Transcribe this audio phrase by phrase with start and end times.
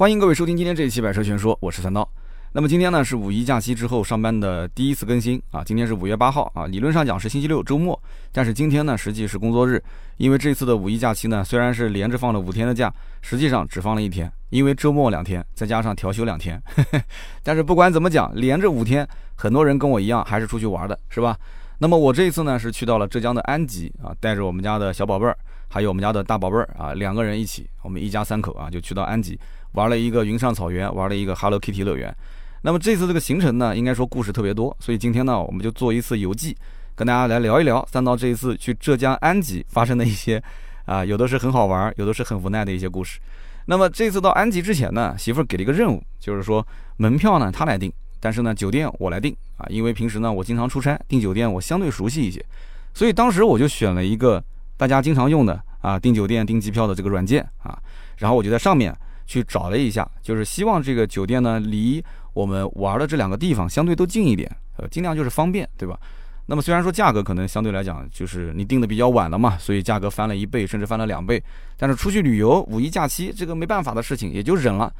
[0.00, 2.08] 欢迎各位收听今天这一期《百车全说》，我是三刀。
[2.52, 8.02] 那么今天呢是五一假期之后上班的第一次更新啊，今天是五月八号啊，理论上讲是星期六周末，
[8.32, 9.78] 但是今天呢实际是工作日，
[10.16, 12.90] 因为这次的五一假期呢虽然是连着放了五天的假，
[13.20, 16.58] 实际上只放了一天，因为周末两天再加上调休两天，
[17.44, 21.36] 但是不管怎么讲，连着五天，很多人跟我一样还是出去玩的，是吧？
[21.76, 25.36] 那么我这一次呢是去到了浙江的安吉啊，带着我们家的小宝贝儿，
[25.68, 29.38] 还有我们家的大宝贝儿啊，两个人一起，我们一家三口啊就去到安吉
[29.72, 32.14] 玩了一个云上草原，玩了一个 Hello Kitty 乐园。
[32.62, 36.56] 那么这次这个行程呢，应该说故事特别多，所以今天呢，我们就做一次游记，
[36.94, 40.42] 跟大家来聊一聊三刀这一次去浙江安吉发生的一些，
[40.84, 43.18] 啊，有的是很好玩，有的是很无奈的一些故事。
[43.66, 46.66] 那么这次到安吉之前呢，媳妇儿给了一个任务，就是说
[46.98, 52.44] 门票呢她来订，但是呢酒店我来订啊，因为平时呢我经常出差，订酒店我相对熟悉一些，
[52.92, 54.42] 所以当时我就选了一个
[54.76, 57.78] 大家经常用的啊订酒店订机票的这个软件啊，
[58.18, 58.94] 然后我就在上面
[59.30, 62.04] 去找了一下，就是希望这个酒店呢离。
[62.32, 65.98] 我们玩的这两个地方相对都近一点，呃，尽量就是方便，对吧？
[66.46, 71.42] 那么虽然说价格可能相对来讲就是你定的比较晚了嘛，所以价格翻了一倍，甚至翻了两倍。
[71.76, 74.92] 但是出去旅游五一假期这个没办法的事情，也就忍了。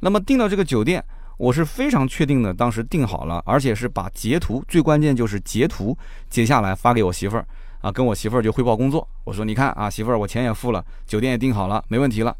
[0.00, 1.04] 那么订到这个酒店，
[1.36, 5.96] 我是非常确定的，当时订好了，而且是把截图，最关键就是截图
[6.30, 7.46] 截下来发给我媳妇儿
[7.82, 9.06] 啊，跟我媳妇儿就汇报工作。
[9.24, 12.34] 我说你看啊，媳妇儿，我钱也付了，酒店也订好了，没问题了。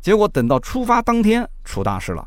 [0.00, 2.26] 结果等到出发当天出大事了。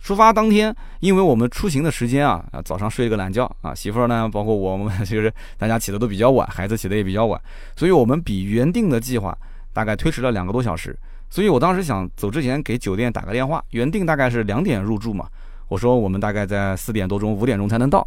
[0.00, 7.38] 出发当天，因为我们出行的时间啊，啊早上睡了个懒觉啊，媳妇儿呢，包括我们就是大家起的都比较晚，孩子起的也比较晚，
[7.76, 9.36] 所以我们比原定的计划
[9.72, 10.96] 大概推迟了两个多小时。
[11.28, 15.26] 所以我当时想走之前给酒店打个电话，原定大概是两点入住嘛，
[15.66, 18.06] 我说我们大概在四点多钟、五点钟才能到。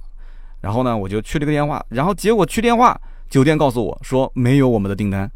[0.61, 5.29] 然后呢，我就去了个电话，然后结果去电话，酒店告诉我说没有我们的订单。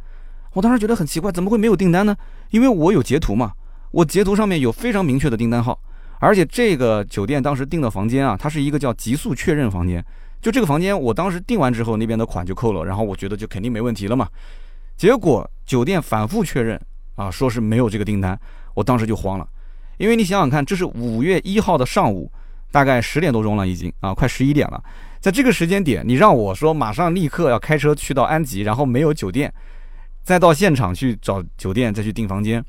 [0.54, 2.16] 我当时觉得很奇怪，怎么会没有订单呢？
[2.50, 3.52] 因为我有截图嘛，
[3.96, 5.80] 我截图上面有非常明确的订单号。
[6.20, 10.04] 而且这个酒店当时订的房间啊，它是一个叫急速确认房间。
[10.42, 14.28] 就这个房间，我当时订完之后，那边的款就扣了，然后我觉得就肯定没问题了嘛。
[14.98, 16.80] 结果酒店反复确认
[17.16, 18.38] 啊，说是没有这个订单，
[18.74, 19.48] 我当时就慌了。
[19.98, 22.30] 因为你想想看，这是五月一号的上午，
[22.72, 24.84] 大概十点多钟了已经啊，快十一点了。
[25.22, 29.54] 在这个时间点，你让我说马上立刻要开车去到安吉，然后没有酒店，
[30.22, 32.64] 再到现场去找酒店再去订房间，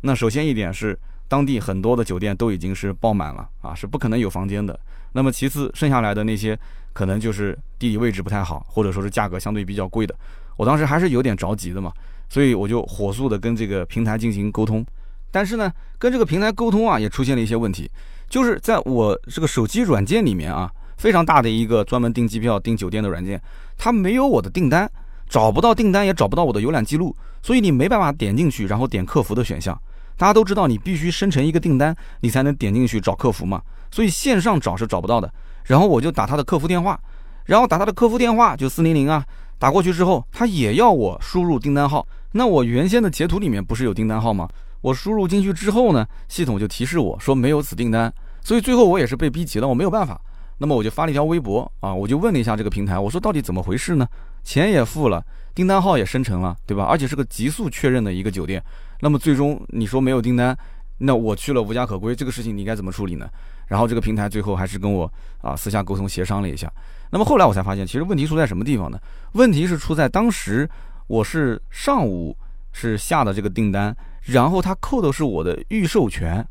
[0.00, 0.98] 那首先一点是。
[1.30, 4.76] 当地很多的酒店都已经是爆满了啊，是不可能有房间的。
[5.12, 6.58] 那么其次，剩下来的那些
[6.92, 10.12] 可能就是地理位置不太好，或者说是价格相对比较贵的。
[10.56, 11.92] 我当时还是有点着急的嘛，
[12.28, 14.84] 所以我就火速的跟这个平台进行沟通。
[15.30, 17.88] 但是呢，跟这个平台沟通啊，也出现了一些问题，
[18.28, 23.40] 就是在我这个手机软件里面啊，非常大的一个专门订机票、订酒店的软件，
[23.78, 24.90] 它没有我的订单，
[25.28, 29.80] 找不到订单，也找不到我的浏览记录，所以你没办法点进去，然后点客服的选项。
[30.20, 33.62] 大家都知道，你必须生成一个订单，你才能点进去找客服嘛。
[33.90, 35.32] 所以线上找是找不到的。
[35.64, 37.00] 然后我就打他的客服电话，
[37.46, 39.24] 然后打他的客服电话就四零零啊，
[39.58, 42.06] 打过去之后，他也要我输入订单号。
[42.32, 44.46] 那我原先的截图里面不是有订单号吗？
[44.82, 48.12] 我输入进去之后呢，系统就提示我说没有此订单。
[48.42, 50.20] 所以最后我也是被逼急了，我没有办法。
[50.58, 54.06] 那么我就发了一条微博啊，我就问了一下这个平台，我说到底怎么回事呢？
[54.44, 56.84] 钱也付了，订单号也生成了，对吧？
[56.84, 58.62] 而且是个急速确认的一个酒店。
[59.00, 60.56] 那么最终你说没有订单，
[60.98, 63.28] 那我去了无家可归，这个事情你该怎么处理呢？
[63.66, 66.70] 然后这个平台最后还是跟我啊私下沟通协商了一下。
[67.10, 68.98] 那么后来我才发现，其实问题出在什么地方呢？
[69.32, 70.68] 问题是出在当时
[71.06, 72.36] 我是上午
[72.72, 76.46] 是下的这个订单，然后他扣的是我的预授权，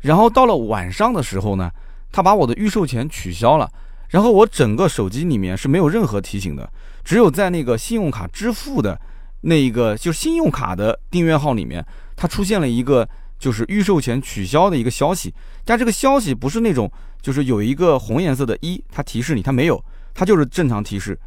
[0.00, 1.70] 然后到了晚上的时候呢，
[2.10, 3.70] 他把我的预授权取消了，
[4.08, 6.72] 然后我整个手机里面是没有任何提醒的，
[7.04, 8.98] 只有在那个信用卡支付的。
[9.42, 11.84] 那一个就是信用卡的订阅号里面，
[12.14, 13.08] 它出现了一个
[13.38, 15.32] 就是预售前取消的一个消息，
[15.64, 16.90] 但这个消息不是那种
[17.22, 21.18] 就是有一个红颜色的一，它提示你，它没有，它就是正常提示，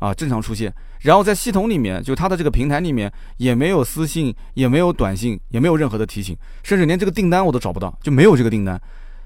[0.00, 0.74] 啊，正常出现。
[1.02, 8.80] 然后在系统里面，就它的这个平台里面也没有私信，也没有短信，也没有任何的提醒，甚至连这个订单我都找不到，就没有这个订单。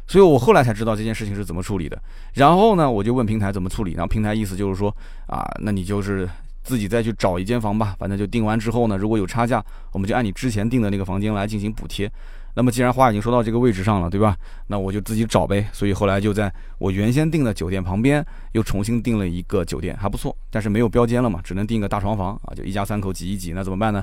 [0.06, 1.98] 所以我后来才知道这件事情是怎么处理的。
[2.34, 4.94] 然后呢，我就问平台怎么处理，然后平台意思就是说，
[5.28, 6.28] 啊，那你就是。
[6.64, 9.62] 自己再去找一间房吧，反正就订完之后呢，如果有差价，
[9.92, 12.10] 我们就按你之前订的那个房间来进行补贴。
[12.56, 14.36] 那么既然话已经说到这个位置上了，对吧？
[14.68, 15.68] 那我就自己找呗。
[15.72, 24.02] 所以后来就在我原先订的酒店旁边又重新订了一个酒店，还不错，但是没有标间了嘛，只能订个大床房啊，就一家三口挤一挤，那怎么办呢？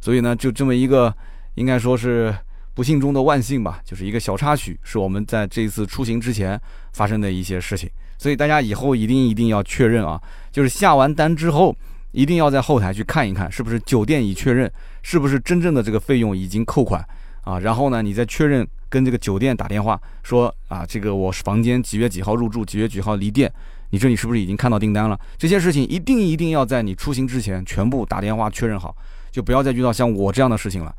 [0.00, 1.14] 所以呢，就这么一个，
[1.56, 2.34] 应该说是
[2.72, 6.58] 不幸中的万幸吧，就是一个小插曲，是我们在这一次出行之前
[6.94, 7.88] 发生的一些事情。
[8.16, 10.18] 所以大家以后一定一定要确认啊，
[10.50, 11.76] 就是下完单之后。
[12.12, 14.70] 一定要在后台去看一看，是不是酒店已确认，
[15.02, 17.04] 是不是真正的这个费用已经扣款
[17.42, 23.52] 啊，然后呢，你再确认跟这个酒店打电话说啊，这个我房间几月几号入住，几月几号离店，
[23.90, 25.18] 你这里是不是已经看到订单了？
[25.38, 28.94] 这些事情一定一定要在你出行之前全部打电话确认好，
[29.30, 30.94] 就不要再遇到像我这样的事情了。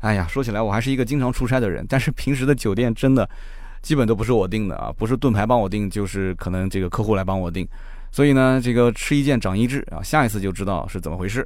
[0.00, 3.28] 哎呀，说起来我还是一个经常出差的人，但是平时的酒店真的
[3.82, 7.66] 基本都不是我订的啊，不是盾牌帮我订，就是可能这个客户来帮我订。
[8.12, 11.44] 所以呢，这个吃一堑长一智啊，下一次就知道是怎么回事。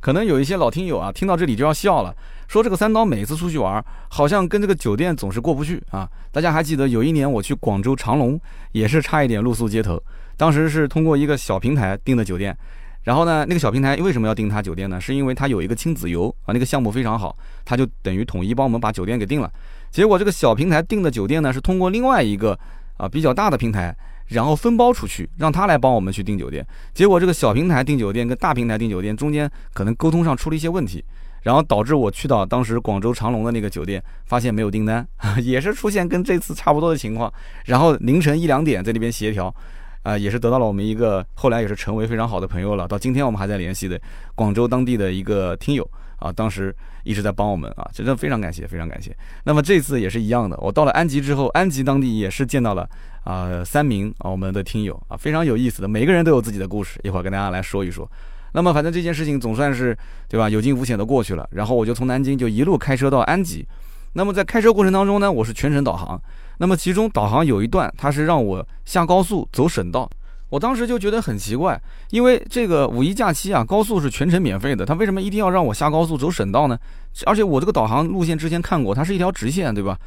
[0.00, 2.14] 可能有一些老听友啊，听到这里就要笑了，
[2.48, 6.08] 说这个三刀每次出去玩，好像跟这个酒店总是过不去啊。
[6.32, 8.40] 大家还记得有一年我去广州长隆，
[8.72, 10.02] 也是差一点露宿街头，
[10.36, 12.56] 当时是通过一个小平台订的酒店。
[13.02, 15.00] 然后呢，那个小平台为什么要订他酒店呢？
[15.00, 19.50] 是因为他有一个亲子游啊，那个项目非常好，他就等于统一帮我们把酒店给订了。
[19.90, 22.58] 结果这个小平台订的酒店呢，是通过另外一个
[22.96, 23.96] 啊比较大的平台，
[24.28, 26.66] 然后分包出去，让他来帮我们去订酒店。
[26.94, 31.04] 结果这个小平台订酒店跟大平台订酒店中间可能沟通上出了一些问题，
[31.42, 35.06] 然后导致我去到当时广州长隆的那个酒店，发现没有订单，
[35.42, 37.32] 也是出现跟这次差不多的情况。
[37.64, 39.54] 然后凌晨一两点在那边协调。
[40.02, 44.00] 啊，也是得到了我们一个后来也是成为非常好的朋友了，到今天我们还在联系的
[44.36, 45.84] 广州当地的一个听友
[46.26, 46.74] 啊，当时
[47.04, 49.16] 一直在帮我们啊，真的非常感谢，非常感谢。
[49.44, 52.88] 那么这次也是一样的，我到了安吉之后，安吉当地也是见到了
[53.22, 58.10] 啊三名啊我们的听友啊，非常有意思的，每个人都有自己的故事，一会儿跟大家来说一说。
[58.52, 59.96] 那么反正这件事情总算是
[60.28, 61.46] 对吧，有惊无险的过去了。
[61.52, 63.66] 然后我就从南京就一路开车到安吉。
[64.14, 66.20] 那么在开车过程当中呢，我是全程导航。
[66.58, 70.10] 那么其中导航有一段，它是让我下高速走省道，
[70.48, 76.78] 我当时就觉得很奇怪，因为这个五一假期啊，高速是全程免费的，他为什么一定要让我下高速走省道呢？
[77.24, 79.98] 而且我这个导航路线之前看过，它是一条直线，对吧？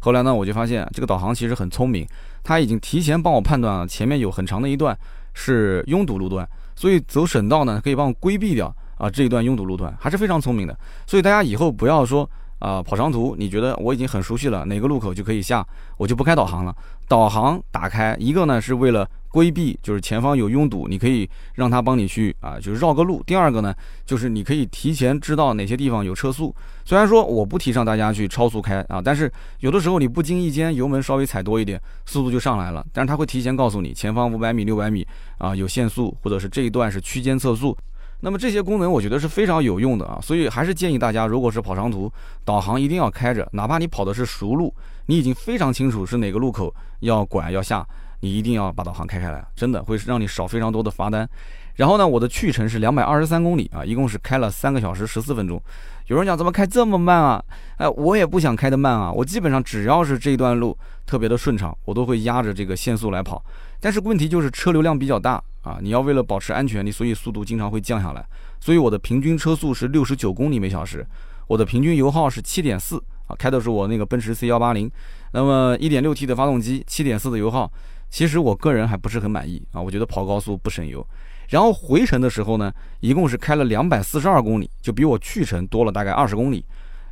[0.00, 2.06] 后来呢，我就发现这个导航其实很聪明，
[2.44, 4.96] 它已经提前帮我判断了前面有很长的一段
[5.34, 10.78] 是拥堵路段，所以走省道呢可以帮我规避掉啊这一段拥堵路段，还是非常聪明的。
[11.06, 12.28] 所以大家以后不要说。
[12.60, 15.64] 啊，跑长途，你觉得我已经很熟悉了，哪个路口就可以下，
[15.96, 16.74] 我就不开导航了。
[17.06, 23.22] 导航打开，一个呢是为了规避，就是前方有拥堵，你可以让他帮你去啊，就是绕个路。
[23.26, 26.54] 第二个呢，就是你可以提前知道哪些地方有车速。
[26.84, 29.30] 虽然说我不提倡大家去超速开啊，但是
[29.60, 32.84] 有的时候你不经意间油门稍微踩多一点，速度就上来了。
[32.92, 37.76] 但是他会提前告诉你，前方五百米、六百米啊有限速，或者是这一段是区间测速。
[38.20, 42.10] 那么这些功能我觉得是非常有用的啊，所以还是建议大家，如果是跑长途，
[42.44, 44.74] 导航一定要开着，哪怕你跑的是熟路，
[45.06, 47.86] 你已经非常清楚是哪个路口要拐要下，
[48.20, 51.28] 你一定要把导航开开来，真的会让你少非常多的罚单。
[51.76, 55.62] 然后呢，我的去程是两百二十三公里啊，一共是开了三个小时十四分钟。
[56.08, 57.44] 有人讲怎么开这么慢啊？
[57.76, 60.76] 哎，我也不想开的慢啊，我基本上只要是这段路
[61.06, 63.40] 特别的顺畅，我都会压着这个限速来跑。
[63.78, 68.26] 但是问题就是车流量比较大啊，你要为了保持安全，你所以速度经常会降下来。
[68.58, 71.06] 所以我的平均车速是六十九公里每小时，
[71.46, 74.90] 我的平均油耗是七点四啊，开的是我那个奔驰 C 幺八零，
[75.32, 77.70] 那么一点六 T 的发动机，七点四的油耗，
[78.10, 81.06] 其实我个人还不是很满意啊，我觉得跑高速不省油。
[81.48, 86.64] 然后回程的时候呢，一共是开了两百四十二公里，就比我去程多了大概二十公里。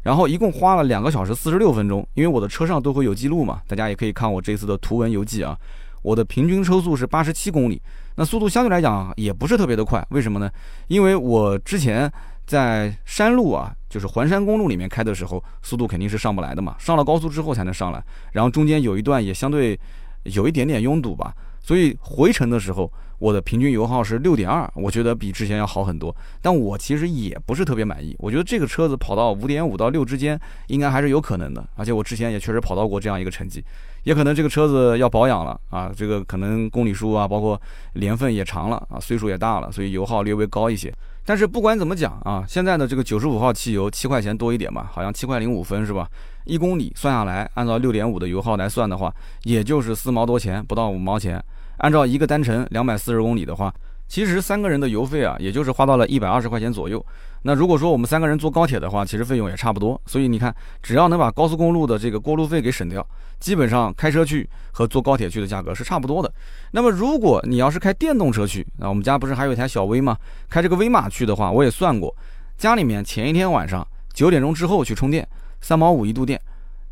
[0.03, 5.59] 然后一共花了两个小时四十六分钟，因为我的车上都会有记录嘛，大家也可以看我这次的图文游记啊。
[6.03, 7.83] 我的平均车速是八十七公里，
[8.15, 10.49] 那速度相对来讲也不是特别的快，为什么呢？
[10.87, 12.09] 因为我之前
[12.47, 18.01] 在山路啊，就是环山公路里面开的时候，速度肯定是上不来的嘛，上了高速之后才能上来，
[18.31, 19.77] 然后中间有一段也相对
[20.33, 22.91] 有一点点拥堵吧，所以回程的时候。
[23.19, 28.15] 我的平均油耗是六点二，我觉得比之前要好很多，但我其实也不是特别满意。
[28.19, 31.67] 我觉得这个车子跑到五点五到六之间，应该还是有可能的。
[31.77, 33.65] 而且我之前也确实跑到过这样一个成绩，
[34.03, 37.59] 也可能这个车子要保养了啊，这个可能公里数啊，包括
[37.95, 40.93] 年份也长了啊，岁数也大了，所以油耗略微高一些。
[41.25, 46.07] 但是不管怎么讲啊，现在的这个九十五号汽油七块钱多一点吧，好像七块零五分是吧？
[46.47, 49.13] 一公里算下来，按照六点五的油耗来算的话，
[49.43, 51.43] 也就是四毛多钱，不到五毛钱。
[51.79, 53.73] 按照一个单程两百四十公里的话，
[54.09, 57.05] 其实三个人的油费啊，也就是花到了一百二十块钱左右。
[57.43, 60.01] 那如果说我们三个人坐高铁的话，其实费用也差不多。
[60.07, 63.07] 所以你看，只要能把高速公路的这个过路费给省掉，
[63.39, 66.33] 基本上开车去和坐高铁去的价格是差不多的。
[66.73, 70.17] 那么如果你要是开电动车去，那我们家不是还有一台小威吗？
[70.49, 72.13] 开这个威马去的话，我也算过，
[72.57, 75.29] 家里面前一天晚上九点钟之后去充电，
[75.61, 76.41] 三毛五一度电。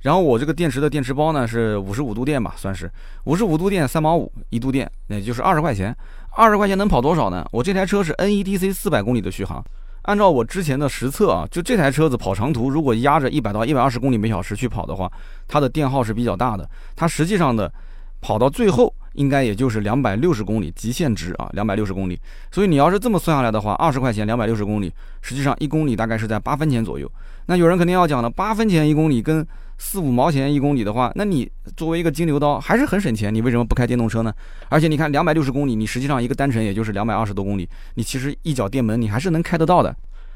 [0.00, 2.90] 然后我这个电池的电池包呢是五十五度电吧，算是
[3.24, 5.96] 五十五度电三毛五一度电，那就是二十块钱。
[6.36, 7.46] 二十块钱能跑多少呢？
[7.52, 9.64] 我这台车是 NEDC 四百公里的续航，
[10.02, 15.10] 按照我之前的实测啊，就这台车子跑长途，如果压着一百到一百二十公里每小时去跑的话，
[15.48, 16.68] 它的电耗是比较大的。
[16.96, 17.72] 它实际上的
[18.20, 22.20] 跑到最后应该也就是两百六十公里极限值啊，两百六十公里。
[22.50, 24.92] 所以你要是这么算下来的话，二十块钱两百六十公里，
[25.22, 27.10] 实际上一公里大概是在八分钱左右。
[27.46, 29.46] 那有人肯定要讲了，八分钱一公里跟
[29.76, 34.32] 四五毛钱一公里的话，那你作为一个金牛刀还是很省钱，你为什么不开电动车呢？
[34.68, 39.94] 而且你看两百六十公里，你实际上一个单程也就是两百二十多公里，你其实一脚电门你还是能开得到的。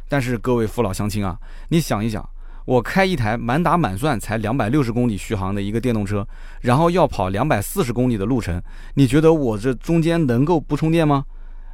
[0.09, 1.39] 但是各位父老乡亲啊，
[1.69, 2.29] 你想一想，
[2.65, 6.27] 我开一台满打满算才两百六十公里续航的一个电动车，
[6.63, 8.61] 然后要跑两百四十公里的路程，
[8.95, 11.25] 你觉得我这中间能够不充电吗？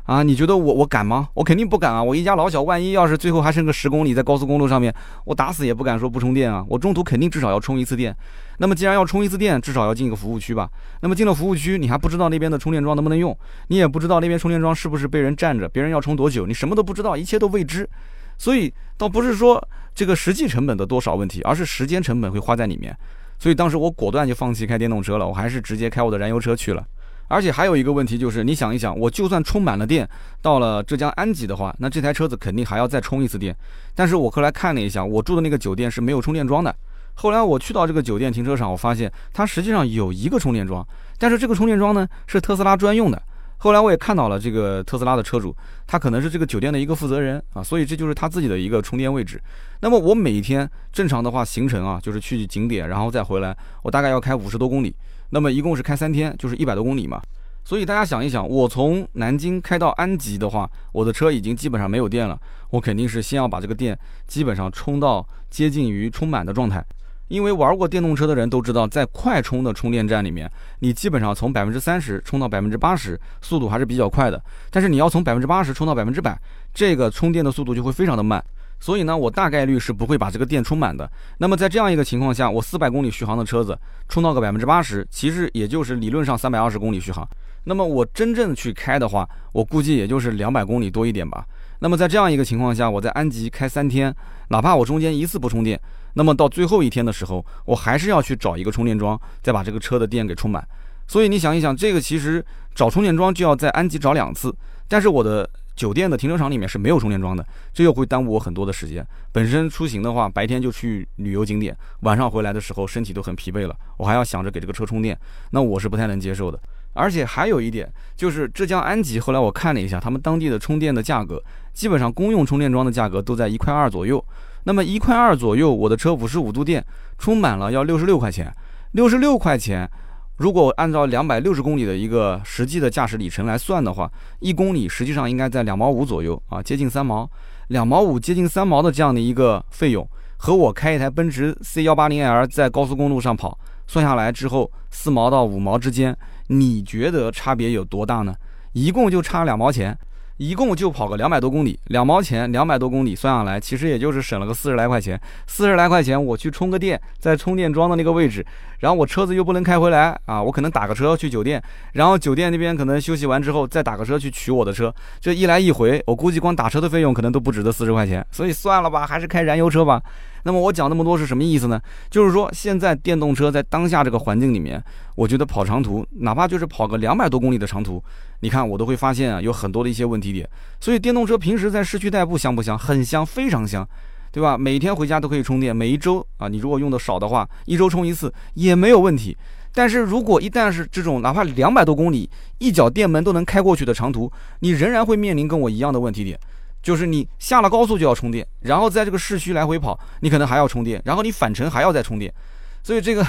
[0.05, 1.29] 啊，你觉得我我敢吗？
[1.33, 2.03] 我肯定不敢啊！
[2.03, 4.95] 我一家老小，万一要是最后还剩个十公里在高速公路上面，
[5.25, 6.63] 我打死也不敢说不充电啊！
[6.69, 8.15] 我中途肯定至少要充一次电。
[8.59, 10.69] 那么既然要充一次电，至少要进一个服务区吧？
[11.01, 13.35] 那么进了服务区，你还不知道那边的充电桩能不能用，
[13.69, 17.89] 你也不知道那边充电桩是不是被人占着，别人要充多久，你什么都不知道，一切都未知。
[18.37, 22.95] 所以倒不是说这个实际成本的多少问题，而是时间成本会花在里面。
[23.39, 26.85] 所以当时我果断就放弃开电动车了，我还是直接开我的燃油车去了。
[27.29, 30.09] 而且还有一个问题就是，你想一想，我就算充满了电，
[30.43, 33.57] 到了浙江安吉的话，那这台车子肯定还要再充一次电。
[33.95, 36.75] 但是我后来看了一下，我住的那个酒店是没有充电桩的。
[37.15, 40.87] 后来我去到这个酒店停车场，我发现它实际上有一个充电桩，
[41.19, 43.23] 但是这个充电桩呢是特斯拉专用的。
[43.59, 45.55] 后来我也看到了这个特斯拉的车主，
[45.87, 49.41] 他可能是这个酒店的一个负责人啊，所以这就是他自己的一个充电位置。
[49.81, 54.95] 那么我每天正常的话行程啊，就是去景点然后再回来，我大概要开五十多公里。
[55.31, 57.21] 那么一共是开三天，就是一百多公里嘛。
[57.65, 62.39] 所以大家想一想，我从南京开到安吉的话，我的车已经基本上没有电了。
[62.71, 66.85] 我肯定是先要把这个电基本上充到接近于充满的状态。
[67.29, 70.49] 因为玩过电动车的人都知道，在快充的充电站里面，
[70.81, 74.41] 你基本上从百分之三十充到百分之八十，速度还是比较快的。
[74.71, 76.39] 但是你要从百分之八十充到百分之百，
[76.75, 78.45] 这个充电的速度就会非常的慢。
[78.85, 81.11] 所以呢，我大概率是不会把这个电充满的。
[81.39, 83.75] 那么在这样一个情况下，我四百公里续航的车子
[84.11, 87.27] 充到个百分之八十，其实也就是理论上三百二十公里续航。
[87.65, 91.47] 那么我真正去开的话，我估计也就是两百公里多一点吧。
[91.79, 94.15] 那么在这样一个情况下，我在安吉开三天，
[94.49, 95.81] 哪怕我中间一次不充电，
[96.13, 100.63] 那么到最后一天的时候，我还是要去找一个充电桩，再把这个车的电给充满。
[101.07, 104.55] 所以你想一想，这个其实找充电桩就要在安吉找两次，
[104.87, 105.49] 但是我的。
[105.75, 109.05] 酒店的停车场里面是没有充电桩的，这又会耽误我很多的时间。
[109.33, 115.19] 本身出行的话，白天就去旅游景点，晚上回来的时候身体都很疲惫了，我还要想着给这个车充电，
[115.51, 116.59] 那我是不太能接受的。
[116.93, 124.25] 而且还有一点，就是浙江安吉，后来我看了一下，他们当地的充电的价格，基本上公用充电桩的价格都在一块二左右。
[124.63, 126.85] 那么一块二左右，我的车五十五度电
[127.19, 128.55] 充满了要六十六块钱，
[128.93, 129.91] 六十六块钱。
[130.37, 134.11] 如果按照两百六十公里的一个实际的驾驶里程来算的话，
[134.41, 137.29] 一公里实际上应该在两毛五左右啊，接近三毛，
[137.69, 140.05] 两毛五接近三毛的这样的一个费用，
[140.39, 146.17] 和我开一台奔驰 C 幺八零 L 在高速公路上跑，算下来之后四毛到五毛之间，
[146.49, 148.35] 你觉得差别有多大呢？
[148.73, 149.97] 一共就差两毛钱。
[150.37, 155.19] 一共就跑个两百多公里，两毛钱，两百多公里算下来，其实也就是省了个四十来块钱。
[155.47, 158.45] 四十来块钱，我去充个电，在充电桩的那个位置，
[158.85, 161.63] 然后我车子又不能开回来啊，我可能打个车去酒店，
[161.95, 170.03] 然后酒店那边可能休息完之后再打个车去取我的车，这一来一回，我估计光打车的费用可能都不止这四十块钱，所以算了吧，还是开燃油车吧。
[170.43, 171.81] 那么我讲那么多是什么意思呢？
[172.11, 174.79] 就是说现在电动车在当下这个环境里面，
[175.17, 178.05] 我觉得跑长途，哪怕就是跑个两百多公里的长途，
[178.41, 180.47] 你看我都会发现啊，有很多的一些问题点。
[180.79, 182.79] 所以电动车平时在市区代步香不香？
[182.79, 183.89] 很香，非常香，
[184.35, 184.59] 对吧？
[184.59, 189.37] 每天回家都可以充电，每一周啊，你如果用的少的话，一周充一次也没有问题。
[189.73, 196.37] 但是如果一旦是这种哪怕两百多公里，一脚电门都能开过去的长途，你仍然会面临跟我一样的问题点。
[196.83, 202.35] 就是你下了高速就要充电，然后在这个市区来回跑，你可能还要充电，然后你返程还要再充电，
[202.83, 203.25] 所以这个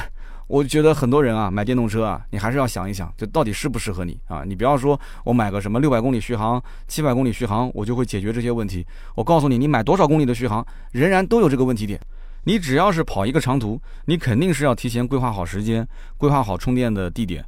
[0.47, 4.43] 我觉得很多人啊买电动车啊，你还是要想一想，这到底适不适合你啊？
[4.45, 8.85] 你不要说我买个什么六百公里续航、七百公里续航，我就会解决这些问题。
[9.15, 11.99] 我告诉你，你买多少公里的续航，仍然都有这个问题点。
[12.43, 17.43] 你只要是跑一个长途，你肯定是要提前规划好时间，规划好充电的地点。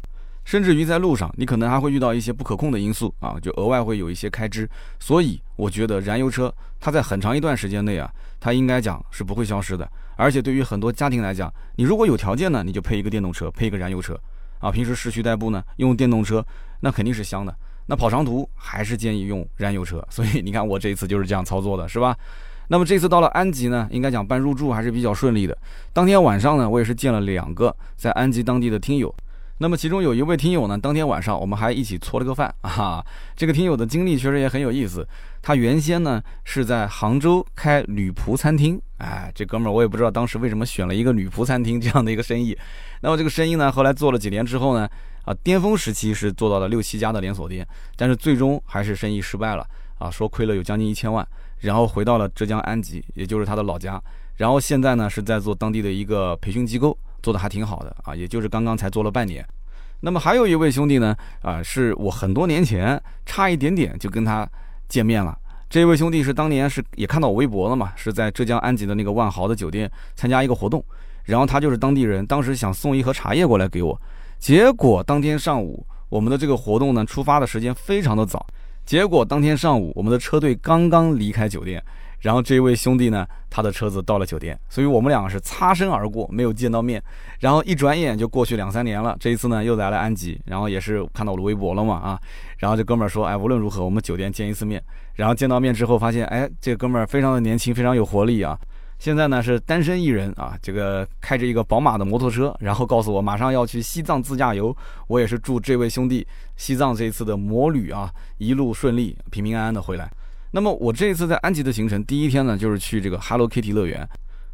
[0.47, 4.67] 甚至于在路上，你可能还会遇到一些不可控的因素啊，就额外会有一些开支。
[4.97, 9.85] 所以我觉得燃油车它在很长一段时间内啊，它应该讲是不会消失的。
[10.15, 14.17] 而且对于很多家庭来讲，你如果有条件呢，你就配一个电动车，配一个燃油车
[14.59, 14.71] 啊。
[14.71, 16.41] 平时市区代步呢，用电动车
[16.79, 17.53] 那肯定是香的。
[17.85, 20.01] 那跑长途还是建议用燃油车。
[20.09, 22.17] 所以你看我这一次就是这样操作的，是吧？
[22.69, 25.57] 那么这次到了安吉呢，应该讲办入住还是比较顺利的。
[25.91, 29.13] 当天晚上呢，我也是见了两个在安吉当地的听友。
[29.59, 33.03] 那么其中有一位听友呢，当天晚上我们还一起搓了个饭啊。
[33.35, 35.07] 这个听友的经历确实也很有意思。
[35.41, 42.55] 他原先呢是在杭州开女仆餐厅，哎，这哥们儿我也不知道当时为什么选了一个女仆餐厅这样的一个生意。
[43.01, 44.87] 那么这个生意呢，后来做了几年之后呢，
[45.23, 49.65] 啊，巅峰时期是做到了六七家的连锁店，但是最终还是生意失败了
[49.97, 51.27] 啊，说亏了有将近一千万，
[51.59, 53.99] 然后回到了浙江安吉，也就是他的老家。
[54.35, 59.45] 然后现在呢是在做当地的一个培训机构，做的还挺好的啊，也就是刚刚才做了半年。
[59.99, 64.47] 那么还有一位兄弟呢，啊，是我很多年前差一点点就跟他
[64.87, 65.37] 见面了。
[65.69, 70.83] 这位兄弟是当年是也看到我微博了嘛，是在浙江安吉的那个万豪的酒店参加一个活动，
[71.23, 73.99] 然后他就是当地人，当时想送一盒茶叶过来给我，
[74.37, 78.45] 结果当天上午我们的这个活动呢出发的时间非常的早，
[78.85, 81.83] 结果当天上午我们的车队刚刚离开酒店。
[82.19, 87.01] 然后这位兄弟呢，他的车子到了酒店，所以我们两个是擦身而过，没有见到面。
[87.39, 92.19] 然后一转眼就过去两三年了，这一次呢又来了安吉，然后也是看到我的微博了嘛啊。
[92.57, 94.83] 然后这哥们儿说，哎，无论如何我们酒店见一次面。
[95.13, 98.57] 然后见到面之后发现，哎，这个哥们儿非常的年轻，非常有活力啊。
[98.99, 104.75] 现在呢是单身一人啊，这个开着一个宝马的摩托车，然后告诉我马上要去西藏自驾游。
[105.07, 110.11] 我也是祝这位兄弟西藏这一次的摩旅啊一路顺利，平平安安的回来。
[110.51, 114.07] 那么我这一次在安吉的行程，第一天呢就是去这个 Hello Kitty 乐园。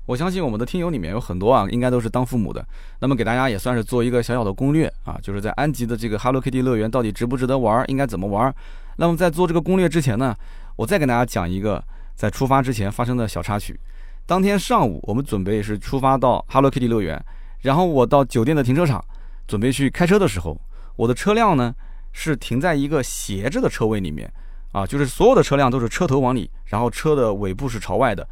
[0.05, 2.65] 我相信我们的听友里面有很多啊，应该都是当父母的。
[2.99, 8.53] 那么给大家也算是做一个小小的攻略啊，就是在安吉的这个 Hello Kitty 乐园到底值不值得玩，应该怎么玩。
[8.97, 10.35] 那么在做这个攻略之前呢，
[10.75, 11.81] 我再给大家讲一个
[12.15, 13.79] 在出发之前发生的小插曲。
[14.25, 17.23] 当天上午我们准备是出发到 Hello Kitty 乐园，
[17.61, 19.03] 然后我到酒店的停车场
[19.47, 20.59] 准备去开车的时候，
[20.97, 21.73] 我的车辆呢
[22.11, 24.29] 是停在一个斜着的车位里面。
[24.73, 28.27] 啊，就是所有的车辆都是车头往里，然后车的尾部是朝外的。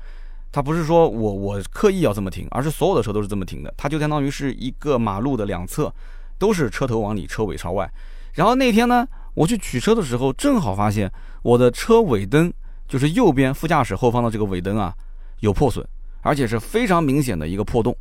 [0.52, 3.74] 它不是说我我刻意要这么停，而是所有的车都是这么停的。
[3.78, 5.94] 它就相当于是一个马路的两侧
[6.38, 7.90] 都是车头往里，车尾朝外。
[8.34, 11.10] 然后那天呢，我去取车的时候，正好发现
[11.42, 12.52] 我的车尾灯，
[12.88, 14.94] 就是右边副驾驶后方的这个尾灯啊，
[15.40, 15.88] 有破损，
[16.22, 17.96] 而且是非常明显的一个破洞。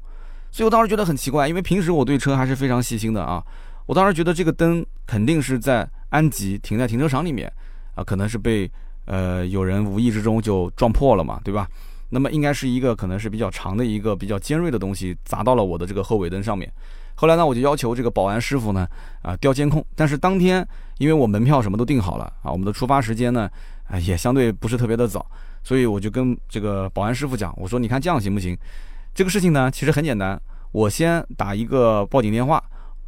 [0.51, 3.45] 所以我当时觉得很奇怪，因为平时我对车还是非常细心的啊。
[3.87, 7.53] 我当时觉得这个灯肯定是在安吉停在停车场里面。
[7.95, 8.71] 啊，可能是被
[9.05, 11.69] 呃有人无意之中就撞破了嘛，对吧？
[12.13, 16.69] 那么应该是一个可能是比较长的一个比较尖锐的东西砸到了我的这个后尾灯上面。
[17.15, 18.89] 后来呢，我就要求这个保安师傅呢
[19.23, 19.85] 啊调监控。
[19.95, 20.67] 但是当天
[20.99, 23.49] 因为我门票什么都订好了啊，我们的出发时间呢
[23.87, 25.25] 啊也相对不是特别的早，
[25.63, 28.59] 所以我就跟这个保安师傅讲，我说你看这样行不行？
[29.15, 30.41] 这个事情呢其实很简单，
[30.73, 32.61] 我先打一个报警电话，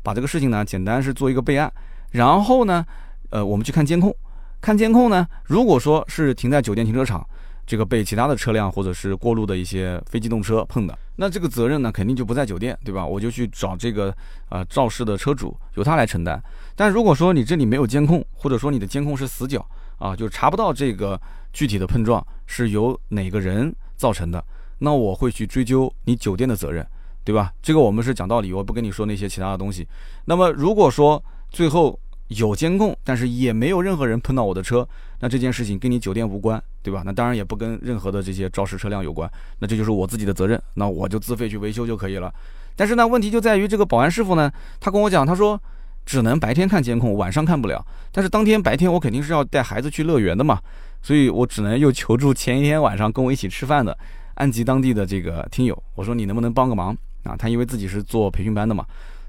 [0.05, 1.73] 把这个事情呢简单是做一个备案，
[2.13, 2.87] 然后呢
[3.31, 4.15] 呃我们去看监控。
[4.63, 5.27] 看监控呢？
[5.47, 7.27] 如果说是停在酒店停车场，
[7.67, 13.05] 这个被其他的车辆或者是过路的一些非机动车碰的，那这个责任呢肯定就不在酒店，对吧？
[13.05, 14.15] 我就去找这个
[14.51, 16.41] 呃肇事的车主，由他来承担。
[16.77, 19.67] 但如果说你这里没有监控，或者说你的监控是死角
[19.99, 21.21] 啊，就查不到这个
[21.53, 24.45] 具体的碰撞是由哪个人造成的，
[24.79, 26.87] 那我会去追究你酒店的责任，
[27.25, 27.53] 对吧？
[27.61, 29.89] 这个我们是讲道理，我不跟你说那些其他的东西。
[30.27, 31.21] 那么如果说
[31.51, 31.99] 最后，
[32.37, 34.87] 有监控，但是也没有任何人碰到我的车，
[35.21, 37.03] 那这件事情跟你酒店无关，对吧？
[37.05, 42.33] 那当然也不跟任何的这些肇事车辆有关，那这就是我自己的责任，那我就自费去维修就可以了。
[42.75, 45.61] 但是呢，问题就在于这个保安师傅呢，他跟我讲，他说
[46.07, 47.85] 只能白天看监控，晚上看不了。
[48.11, 50.59] 但是当天白天我肯定是要带孩子去乐园的嘛，
[51.03, 53.97] 所以我只能又求助前一天晚上跟我一起吃饭的
[54.35, 57.37] 安吉当地的这个听友，我说你能不能帮个忙啊？
[57.37, 58.85] 他因为自己是做培训班的嘛，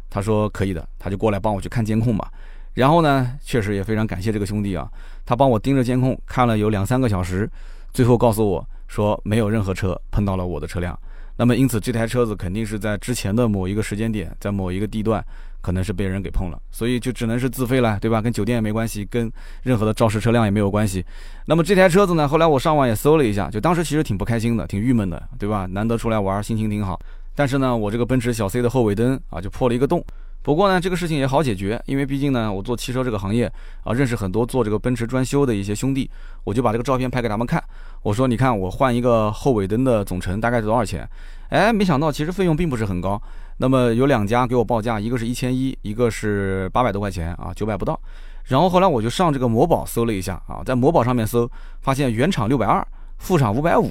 [0.10, 2.26] 他说可以的，他就过来帮我去看监控嘛。
[2.74, 4.90] 然后呢，确实也非常感谢这个兄弟啊，
[5.26, 7.50] 他帮我盯着监控看了有两三个小时，
[7.94, 10.98] 最后告诉我说没有任何车碰到了我的车辆。
[11.36, 15.24] 那么因此这台车子肯定是在之前的某一个时间点，在某一个地段
[15.62, 18.22] 可能是被人给碰了，所以就只能是自费了，对吧？
[18.22, 19.32] 跟酒店也没关系，跟
[19.64, 21.04] 任何的肇事车辆也没有关系。
[21.46, 25.66] 那么这台车子呢，后来我上网也搜了一下，就当时其实挺不开心的，挺郁闷的，对吧？
[25.66, 27.00] 难得出来玩，心情挺好。
[27.34, 30.06] 但是呢，我这个奔驰小 C 的后尾灯啊就破了一个洞。
[30.44, 33.50] 不过呢，这个事情也好解决，因为毕竟呢，我做汽车这个行业
[33.86, 36.10] 啊，认识很多做这个奔驰专修的一些兄弟，
[36.44, 37.64] 我就把这个照片拍给他们看。
[38.02, 41.10] 我说，你看我换一个后尾灯的总成大概是多少钱？
[41.48, 43.20] 哎，没想到其实费用并不是很高。
[43.58, 47.98] 那么有两家给我报价，一个是一千一，一个是八百多块钱啊，九百不到。
[48.44, 52.86] 然后后来我就上这个某宝搜了一下啊，在某宝上面搜，发现原厂六百二，
[53.18, 53.90] 副厂五百五，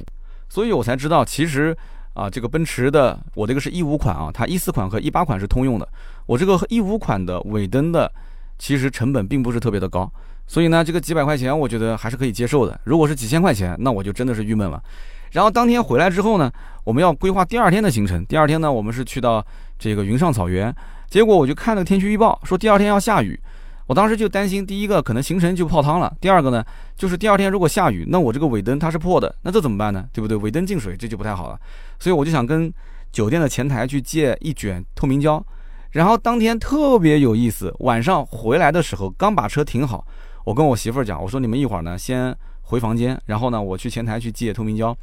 [0.49, 1.75] 所以我才知道其实。
[2.13, 5.87] 啊，这个奔驰的，我这个是一五款啊，它一四款和一八款是通用的。
[6.25, 8.11] 我这个一五款的尾灯的，
[8.57, 10.11] 其实成本并不是特别的高，
[10.45, 12.79] 所以呢，这个几百块钱我觉得还是可以接受的。
[12.83, 14.81] 如果是几千块钱，那我就真的是郁闷了。
[15.31, 16.51] 然后当天回来之后呢，
[16.83, 18.23] 我们要规划第二天的行程。
[18.25, 19.43] 第二天呢，我们是去到
[19.79, 20.73] 这个云上草原，
[21.09, 23.39] 结果我就看了天气预报，说第二天要下雨。
[23.87, 26.63] 我当时就担心，第一个可能行程就泡汤了，第二个呢，
[26.95, 30.05] 就是第二天如果下雨，那我这个尾灯它是破的，那这怎么办呢？
[30.13, 30.37] 对不对？
[30.37, 31.59] 尾灯进水，这就不太好了。
[31.99, 32.73] 所以我就想跟
[33.11, 35.45] 酒店的前台去借一卷透明胶，
[35.91, 40.05] 然后当天特别有意思，晚上回来的时候刚把车停好，
[40.45, 44.95] 我跟我媳妇儿讲，我说你们一会儿呢先回房间，然后呢我去前台去借透明胶。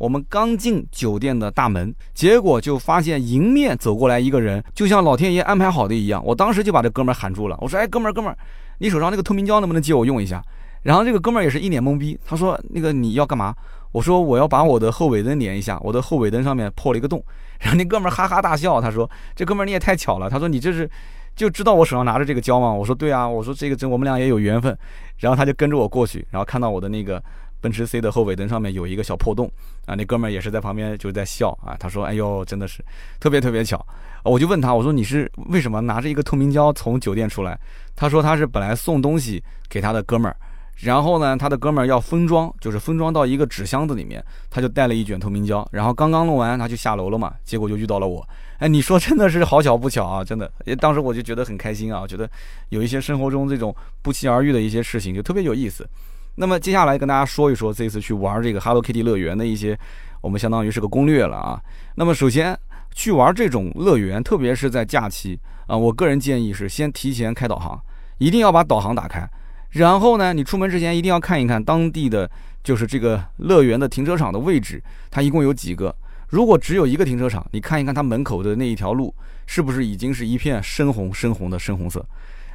[0.00, 6.24] 我们刚进酒店的大门，结果就发现迎面走过来一个人，就像老天爷安排好的一样。
[6.24, 8.38] 我当时就把这哥们儿喊住了，我说：“哎，哥们儿，哥们儿，
[8.78, 10.42] 你手上那个透明胶能不能借我用一下？”
[10.84, 13.54] 然后这个哥们儿也是一脸懵逼，他说：“那个你要干嘛？”
[13.92, 17.22] 我说：“我要把我的后尾灯连一下，我的后尾灯上面破了一个洞。”
[17.60, 20.88] 然后那哥们儿哈哈大笑，他说：“这哥们儿你也太巧了。”他说：“你这是
[21.36, 24.74] 就知道我手上拿着这个胶吗？”我说：“对啊。”我说：“这个这我们俩也有缘分。”
[25.20, 27.22] 然后他就跟着我过去，然后看到我的那个。
[27.60, 29.50] 奔驰 C 的后尾灯上面有一个小破洞
[29.86, 31.76] 啊，那哥们儿也是在旁边就在笑啊。
[31.78, 32.84] 他说：“哎呦，真的是
[33.18, 33.84] 特别特别巧。”
[34.24, 37.58] 我就问他：“我说你是为什么拿着一个透明胶从酒店出来？”
[37.96, 40.36] 他说：“他是本来送东西给他的哥们儿，
[40.76, 48.26] 然后呢，他的哥们儿要封装，就是封装到一个纸箱子里面，他就带了一卷透明胶，然后刚刚弄完他就下楼了嘛，结果就遇到了我。
[48.58, 50.22] 哎，你说真的是好巧不巧啊！
[50.22, 52.28] 真的，当时我就觉得很开心啊，觉得
[52.68, 55.88] 有一些生活中这种不期而遇的一些事情就特别有意思。”
[56.36, 59.78] 那么接下来跟大家说一说这次去玩这个 Hello Kitty 乐园的一些，
[60.20, 61.60] 我们相当于是个攻略了啊。
[61.96, 62.58] 那么首先
[62.94, 67.78] 去玩这种乐园，特别是在假期啊，我个人建议是先提前开导航，
[68.18, 69.28] 一定要把导航打开。
[69.70, 72.28] 然后呢，你出门之前一定要看一看当地的
[72.64, 75.94] 就是这个乐园的停车场的位置，它一共有几个。
[76.28, 79.14] 如果只有一个停车场，你看一看它门口的那一条路
[79.46, 82.04] 是不是已经是一片深红深红的深红色。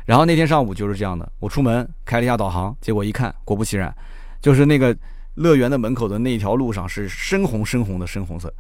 [0.06, 3.94] 然后那天上午就是这样的，我出门开了一下导航，结果一看，果不其然，
[4.39, 4.96] 就是那个
[5.34, 8.54] 乐园的门口的那条路上是深红深红的深红色，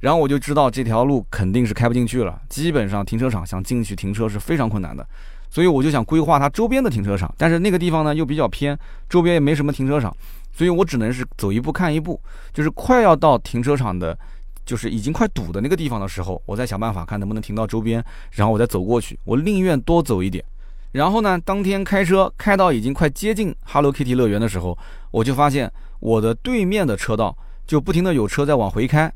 [0.00, 5.06] 然后我就知道这条路肯定是开不进去了，基本上停车场想进去停车是非常困难的，
[5.48, 10.14] 所以我就想规划它周边的停车场，但是那个地方呢又比较偏，周边也没什么停车场，
[10.52, 12.20] 所以我只能是走一步看一步，
[12.52, 14.16] 就是快要到停车场的，
[14.66, 20.44] 就是已经快堵的那个地方的时候，我再想办法看能不能停到周边，然后我再走过去，我宁愿多走一点。
[20.92, 24.76] 然后呢，当天开车开到已经快接近 Hello Kitty 乐园的时候，
[25.12, 29.12] 我就发现我的对面的车道就不停的有车在往回开。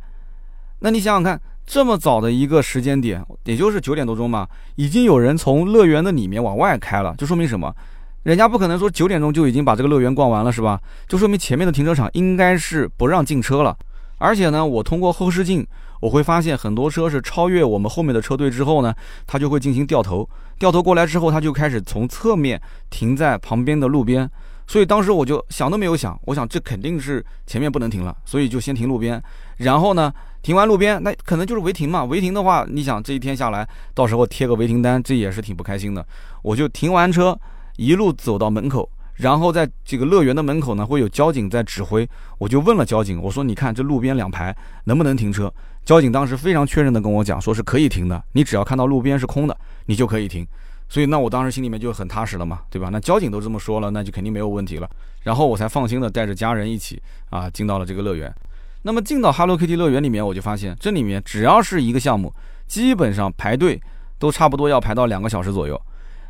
[0.79, 7.75] 那你想想看，这么早的一个时间点，也就是九点多钟嘛，已经有人从乐园的里面往外开了，就说明什么？
[8.23, 10.81] 人家不可能说九点钟就已经把这个乐园逛完了，是吧？
[11.09, 13.77] 就说明前面的停车场应该是不让进车了。
[14.19, 15.67] 而且呢，我通过后视镜。
[16.05, 18.95] 我会发现很多车是超越我们后面的车队之后呢，
[19.27, 24.31] 它就会进行掉头，掉头过来之后，它就开始从侧面停在旁边的路边。
[24.67, 29.23] 所以当时我就想都没有想，我想这肯定是前面不能停了，所以就先停路边。
[29.57, 30.13] 然后呢，
[30.43, 32.05] 停完路边，那可能就是违停嘛。
[32.05, 36.07] 违停的话，你想这一天下来，到时候贴个违停单，这也是挺不开心的。
[36.43, 37.35] 我就停完车，
[37.77, 38.87] 一路走到门口。
[39.15, 42.09] 然后在这个乐园的门口呢，会有交警在指挥。
[42.39, 45.53] 我就问了交警，我说：“你看这路边两排能不能停车？”
[45.85, 48.23] 交警当时非常确认的跟我讲，说是可以停的。
[48.33, 50.47] 你只要看到路边是空的，你就可以停。
[50.89, 52.89] 所以那我当时心里面就很踏实了嘛，对吧？
[52.91, 54.91] 那交警都这么说了，那就肯定没有问题了。
[55.23, 57.01] 然后我才放心的带着家人一起
[57.31, 58.33] 啊进到了这个乐园。
[58.83, 62.33] 那么进到 Hello Kitty 乐园里面，我就发现这里面只要是一个项目，
[62.67, 63.81] 基本上排队
[64.19, 65.81] 都差不多要排到两个小时左右。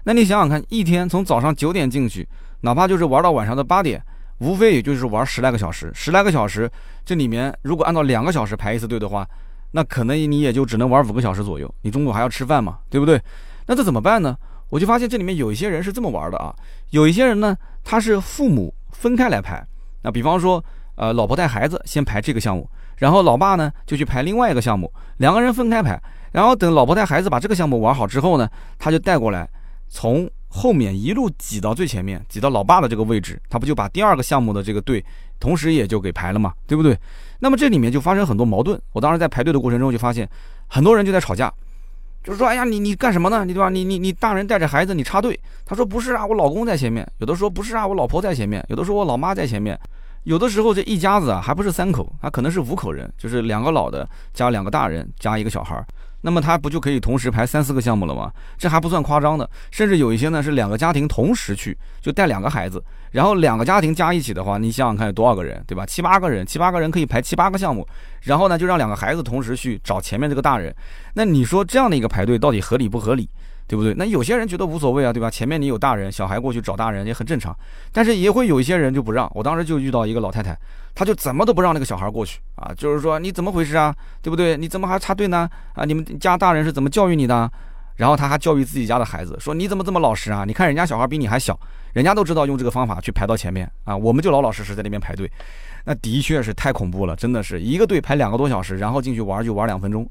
[0.05, 2.27] 那你想想看，一天从早上九点进去。
[2.65, 4.03] 哪怕就是玩到晚上的八点，
[4.39, 5.93] 无非也就是玩十来个小时。
[5.95, 6.69] 十来个小时，
[7.05, 9.29] 这里面如果按照两个小时排一次队的话，
[9.73, 11.73] 那可能你也就只能玩五个小时左右。
[11.83, 13.21] 你中午还要吃饭嘛，对不对？
[13.67, 14.35] 那这怎么办呢？
[14.71, 16.57] 我就发现这里面有一些人是这么玩的啊，
[16.89, 19.63] 有一些人呢，他是父母分开来排。
[20.01, 26.01] 那比方说，呃，老婆带孩子先排这个项目，然后老爸呢就去排另外一个项目，两个人分开排。
[26.33, 28.49] 然后等老婆带孩子把这个项目玩好之后呢，
[28.79, 29.47] 他就带过来
[29.91, 30.27] 从。
[30.57, 35.05] 后面一路挤到最前面，挤到老爸的这个位置，他不就把第二个项目的这个队，
[35.41, 36.97] 同时也就给排了嘛，对不对？
[37.41, 38.81] 那么这里面就发生很多矛盾。
[38.93, 40.29] 我当时在排队的过程中就发现，
[40.69, 41.53] 很多人就在吵架，
[42.23, 43.45] 就是说，哎呀，你你干什么呢？
[43.45, 43.69] 你对吧？
[43.69, 45.39] 你你你大人带着孩子，你插队。
[45.67, 47.05] 他说不是啊，我老公在前面。
[47.19, 48.65] 有的说不是啊，我老婆在前面。
[48.69, 49.77] 有的说我老妈在前面。
[50.23, 55.85] 有的时候这一家子啊，还不是三口，他可能是五口人，就是两个老的加两个大人加一个小孩儿。
[56.27, 58.33] 那么他不就可以同时排三四个项目了吗？
[58.57, 65.85] 这还不算夸张的，甚至有一些呢是两个家庭同时去，就带两个孩子，然后两个家庭加一起的话，你想想看有多少个人，对吧？
[65.85, 67.87] 七八个人，七八个人可以排七八个项目，
[68.23, 70.75] 然后呢就让两个孩子同时去找前面这个大人，
[71.13, 73.29] 那你说这样的一个排队到底合理不合理？
[73.67, 73.95] 对不对？
[73.95, 75.31] 那有些人觉得无所谓啊，对吧？
[75.31, 77.57] 前面你有大人，小孩过去找大人也很正常。
[77.93, 79.31] 但是也会有一些人就不让。
[79.35, 80.57] 我当时就遇到一个老太太，
[80.95, 84.57] 她就怎么都不让那个小孩过去啊，就是说你怎么回事啊，对不对？
[84.57, 85.49] 你怎么还插队呢？
[85.75, 87.51] 啊，你们家大人是怎么教育你的？
[87.97, 90.45] 然后他还教育自己家的孩子，说你怎么这么老实啊？
[90.45, 91.57] 你看人家小孩比你还小，
[91.93, 95.31] 人家都知道用这个方法去排到前面啊，我们就老老实实在那边排队。
[95.85, 100.05] 那的确是太恐怖了，真的是一个队排两个多小时，然后进去玩就玩两分钟。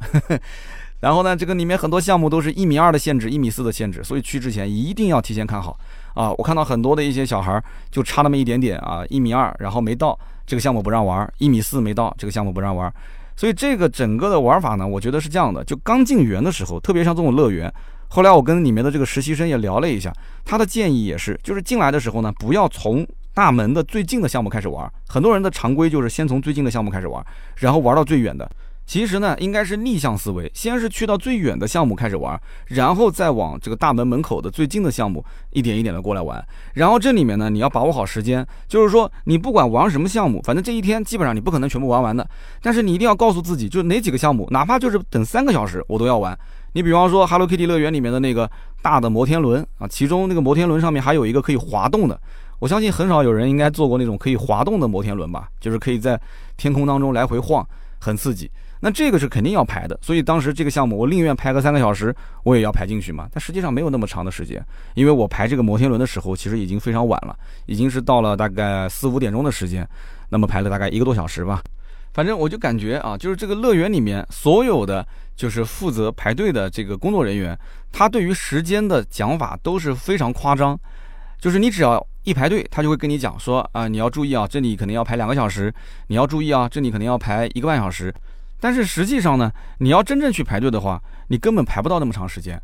[1.03, 5.77] 然后呢，这个里面很多项目都是一米二的限制，一米四的限制，所以去之前一定要提前看好
[6.13, 6.31] 啊！
[6.37, 7.61] 我看到很多的一些小孩
[7.91, 12.89] 就差那么一点点啊，一米二，然后没到这个项目不让玩，一米四没到这个项目不让玩，
[13.35, 17.69] 所以这个整个的玩法呢，我觉得是这样的：就刚进园的时候，特别像这种乐园，
[18.07, 20.09] 后来我跟里面的这个实习生也聊了一下，
[20.45, 27.21] 他的建议也是，就是进来的时候呢，不要从大门的最近的项目开始玩，很多人的常规就是先从最近的项目开始玩，
[27.57, 28.49] 然后玩到最远的。
[28.93, 36.45] 其实呢，应该是逆向思维，先是去到最远的项目开始玩，然后再往这个大门门口的最近的项目一点一点的过来玩。
[36.75, 42.29] 然后这里面呢，你要把握好时间，就是说你不管玩什么项目，反正这一天基本上你不可能全部玩完的。
[42.61, 46.37] 但是你一定要告诉自己，就哪几个项目，哪怕就是等三个小时，我都要玩。
[46.73, 48.47] 你比方说 Hello Kitty 乐园里面的那个
[48.83, 52.21] 大的摩天轮啊，其中那个摩天轮上面还有一个可以滑动的，
[52.59, 56.21] 我相信很少有人应该坐过那种可以滑动的摩天轮吧，就是可以在
[56.57, 58.47] 天空当中来回晃，很刺激。
[58.85, 63.29] 那这个是肯定要排的，所以当时这个项目我宁愿排个三个小时，我也要排进去嘛。
[63.31, 64.61] 但实际上没有那么长的时间，
[64.93, 67.33] 因为我排这个摩天轮的时候，其实已经非常晚了，
[67.65, 69.87] 已经是到了大概四五点钟的时间，
[70.27, 71.63] 那么排了大概一个多小时吧。
[72.11, 77.57] 反正我就感觉啊，就是这个乐园里面所有的就是负责排队的这个工作人员，
[77.89, 80.77] 他对于时间的讲法都是非常夸张，
[81.39, 85.73] 就是你只要一排队，他就会跟你讲说啊，你要注意啊，这里可能要排两个小时，
[86.07, 88.13] 你要注意啊，这里可能要排一个半小时。
[88.63, 90.97] 但是实际上呢，你要真正去排队的话，
[91.27, 92.57] 你根本排不到那么长时间。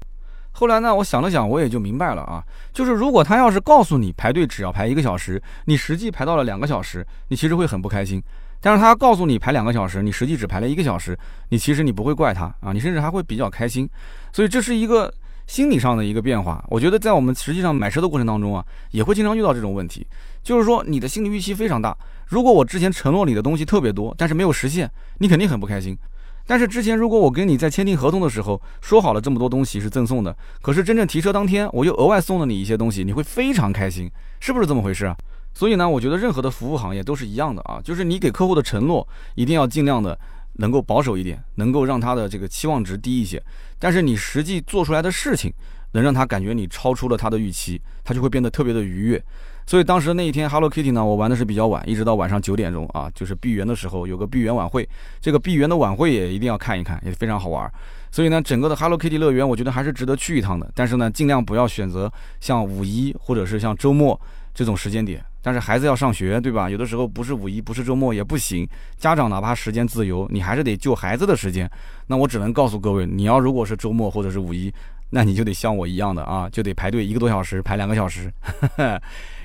[0.51, 8.23] 后来呢，我想了想，我也就明白了啊，就是如果他要是告诉你排队只要排一个小时，你实际排到了两个小时，你其实会很不开心。
[8.61, 13.89] 但是他告诉你排两个小时，你实际只排了一个小时，你其实你不会怪他啊，你甚至还会比较开心。
[14.31, 15.13] 所以这是一个
[15.47, 16.63] 心理上的一个变化。
[16.69, 20.07] 我觉得在我们实际上买车的过程当中啊，也会经常遇到这种问题，
[20.43, 21.95] 就是说你的心理预期非常大。
[22.27, 25.97] 如果我之前承诺你的东西特别多，但是没有实现，你肯定很不开心。
[26.45, 35.15] 但是之前如果我跟你在签订合同的时候说好了这么多东西是赠送的，可是真正提车当天我又额外送了你一些东西，你会非常开心，是不是这么回事啊？
[35.53, 40.17] 所以呢，我觉得任何的服务行业都是一样的啊，就是你给客户的承诺一定要尽量的
[40.53, 43.41] 能够保守一点，能够让他的这个期望值低一些，
[43.77, 45.51] 但是你实际做出来的事情
[45.91, 49.23] 能让他感觉你超出了他的预期，他就会变得特别的愉悦。
[49.69, 54.89] 所以当时那一天，Hello Kitty 呢，我玩的是比较晚，一直到晚上九点钟啊，就是闭园的时候有个闭园晚会，
[55.21, 57.71] 这个闭园的晚会也一定要看一看，也非常好玩。
[58.09, 60.67] 所以呢，整个的 Hello Kitty 乐园，我觉得还是值得去一趟的。
[60.73, 64.19] 但是呢，尽量不要选择像五一或者是像周末
[64.55, 65.23] 这种时间点。
[65.39, 66.67] 但是孩子要上学，对吧？
[66.67, 68.67] 有的时候不是五一，不是周末也不行。
[68.97, 71.69] 家长哪怕时间自由，你还是得救孩子的时间。
[72.07, 74.73] 那我只能告诉各位，你要如果是周末或者是五一，
[75.11, 78.33] 那你就得像我一样的啊，就得排队一个多小时，排两个小时。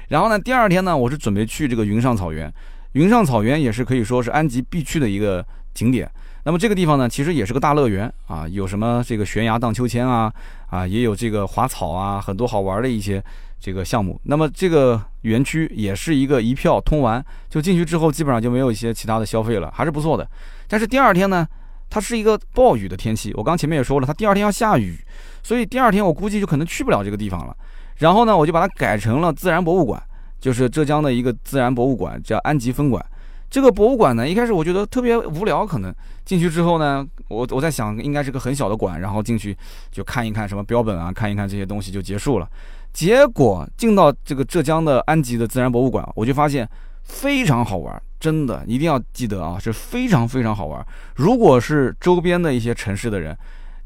[0.08, 2.52] 然后呢，第二天呢，我是准备去这个云上草原。
[2.92, 6.08] 云上草原也是可以说是安吉必去的一个景点。
[6.44, 10.32] 那么这个地方呢，其实也是个大乐园啊，有什么这个悬崖荡秋千啊，
[10.68, 13.20] 啊，也有这个滑草啊，很多好玩的一些
[13.58, 14.20] 这个项目。
[14.24, 20.28] 那么这个园区也是一个一票通完，就进去之后基本上就没有一些其他的消费了，还是不错的。
[20.68, 21.48] 但是第二天呢，
[21.88, 24.98] 它是一个暴雨的天气，我刚前面也说了，它第二天要下雨，
[25.42, 27.56] 所以第二天我估计就可能去不了这个地方了。
[27.98, 30.02] 然后呢，我就把它改成了自然博物馆，
[30.40, 33.04] 就是浙江的一个自然博物馆，叫安吉分馆。
[33.48, 39.56] 这个博物馆呢，一开始我觉得特别无聊，可能进去之后呢，我我在想应该是个很小的馆，然后进去
[39.92, 42.48] 就看一看什么标本啊，看一看这些东西就结束了。
[42.92, 46.68] 结果进到这个浙江的安吉的自然博物馆，我就发现
[47.04, 50.84] 非常好玩，真的一定要记得啊，是非常非常好玩。
[51.14, 53.36] 如果是周边的一些城市的人。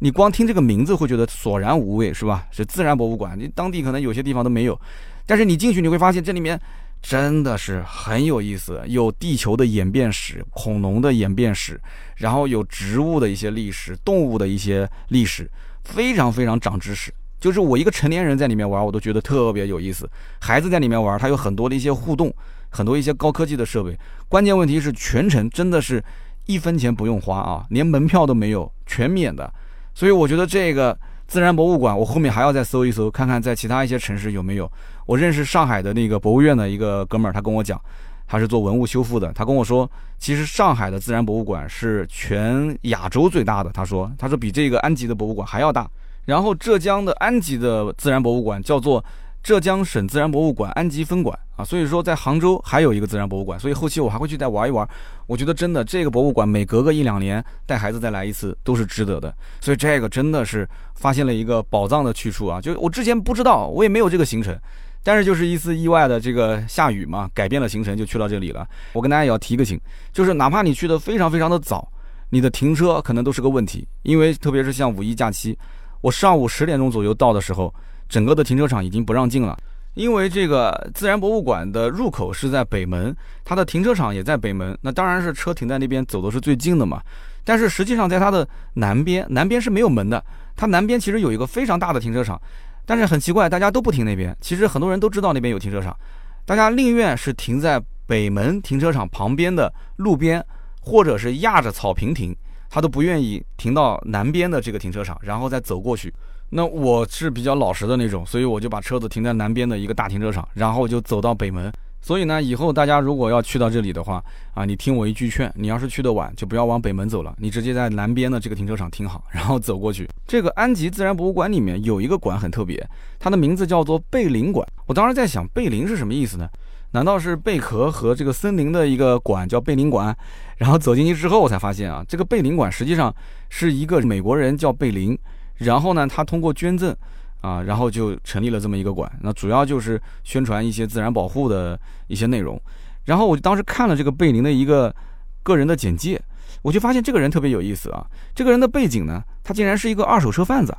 [0.01, 2.47] 你光听这个名字会觉得索然无味，是吧？
[2.51, 4.81] 是自然博物馆，你当地可能有些地方都没有，
[5.27, 6.61] 但是你进去你会发现这里面
[7.03, 11.81] 真的是很有意思，有地球的演变史、恐龙的演变史，
[12.17, 15.51] 然后有植物的一些历史、动物的一些历史，
[15.83, 17.13] 非常非常长知识。
[17.41, 20.09] 就是我一个成年人在里面玩，我都觉得特别有意思。
[20.41, 22.33] 孩子在里面玩，他有很多的一些互动，
[22.69, 23.97] 很多一些高科技的设备。
[24.29, 26.03] 关键问题是全程真的是
[26.47, 29.53] 一分钱不用花啊，连门票都没有，全免的。
[29.99, 34.71] 所以我觉得这个自然博物馆，我后面还要再搜一搜，看看在其他一些城市有没有。
[35.07, 37.81] 我认识上海的那个博物院的一个哥们儿，他跟我讲，
[38.25, 39.33] 他是做文物修复的。
[39.33, 43.71] 他跟我说，其实上海的自然博物馆是全亚洲最大的。
[43.71, 45.91] 他说，他说比这个安吉的博物馆还要大。
[46.27, 49.05] 然后浙江的安吉的自然博物馆叫做。
[49.49, 54.87] 浙江省自然博物馆安吉分馆啊，所以说在杭州还有一个自然博物馆，所以后期我还会去再玩一玩。
[55.27, 62.61] 我觉得真的这个博物馆每隔个一两年带孩子再来一次都是值得的，所以这个真的是发现了一个宝藏的去处啊！
[62.61, 64.55] 就我之前不知道，我也没有这个行程，
[65.03, 68.69] 但是就是一次意外的这个下雨嘛，改变了行程就去到这里了。
[68.93, 69.81] 我跟大家也要提个醒，
[70.13, 71.91] 就是哪怕你去的非常非常的早，
[72.29, 75.59] 你的停车可能都是个问题，因为特别是像五一假期，
[76.03, 77.75] 我上午十点钟左右到的时候，
[78.09, 79.57] 整个的停车场已经不让进了。
[79.95, 87.03] 因为这个自然博物馆的入口是在北门，它的停车场也在北门，那当然是车停在那边走的是最近的嘛。
[87.45, 92.41] 但是实际上在它的南边，南边是没有门的，它南边其实有一个非常大的停车场，
[92.87, 94.37] 但是很奇怪，大家都不停那边。
[94.41, 95.97] 其实很多人都知道那边有停车场，
[96.45, 100.45] 大家宁愿是停在北门停车场旁边的路边，
[100.81, 102.37] 或者是压着草坪停，
[102.71, 106.15] 他都不愿意停到南边的这个停车场，然后再走过去。
[106.51, 111.71] 那我是比较老实的那种，所以我就把车子停在南边的一个大停车场，然后就走到北门。
[112.01, 114.23] 所以呢，以后大家如果要去到这里的话，
[114.55, 120.09] 啊，你听我一句劝，你要是去的晚，就不要往北门走了，你直接在南边的这个停车场停好，然后走过去。
[120.27, 124.67] 这个安吉自然博物馆里面有一个馆很特别，它的名字叫做贝林馆。
[124.87, 126.49] 我当时在想，贝林是什么意思呢？
[126.93, 130.17] 难道是贝壳和这个森林的一个馆叫贝林馆？
[130.57, 133.15] 然后走进去之后，我才发现啊，这个贝林馆实际上
[133.51, 135.19] 是一个美国人叫贝林。
[135.59, 136.95] 然后呢，他通过捐赠，
[137.41, 139.11] 啊，然后就成立了这么一个馆。
[139.21, 142.61] 那主要就是宣传一些自然保护的一些内容。
[143.05, 144.95] 然后我就当时看了这个贝林的一个
[145.43, 146.21] 个人的简介，
[146.63, 148.07] 我就发现这个人特别有意思啊。
[148.35, 150.77] 这个人的背景呢，他竟然是一个二手车贩子。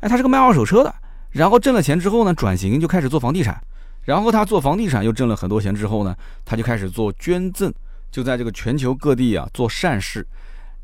[0.00, 0.94] 哎，他是个卖二手车的。
[1.30, 3.60] 然后挣了钱之后呢，转型就开始做房地产。
[4.04, 6.14] 然后他做房地产又挣了很多钱之后呢，
[6.44, 7.72] 他就开始做捐赠，
[8.10, 10.24] 就在这个全球各地啊做善事。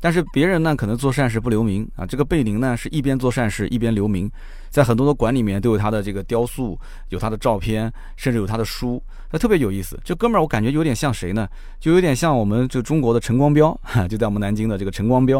[0.03, 2.05] 但是别人呢，可能做善事不留名啊。
[2.05, 4.29] 这个贝林呢，是一边做善事一边留名，
[4.69, 9.97] 在很多的馆里面都有他的这个雕塑，有他的照片，甚至有他的书，那特别有意思。
[10.03, 11.47] 这哥们儿，我感觉有点像谁呢？
[11.79, 15.39] 就有点像我们这中国的陈光标，就在我们南京的这个陈光标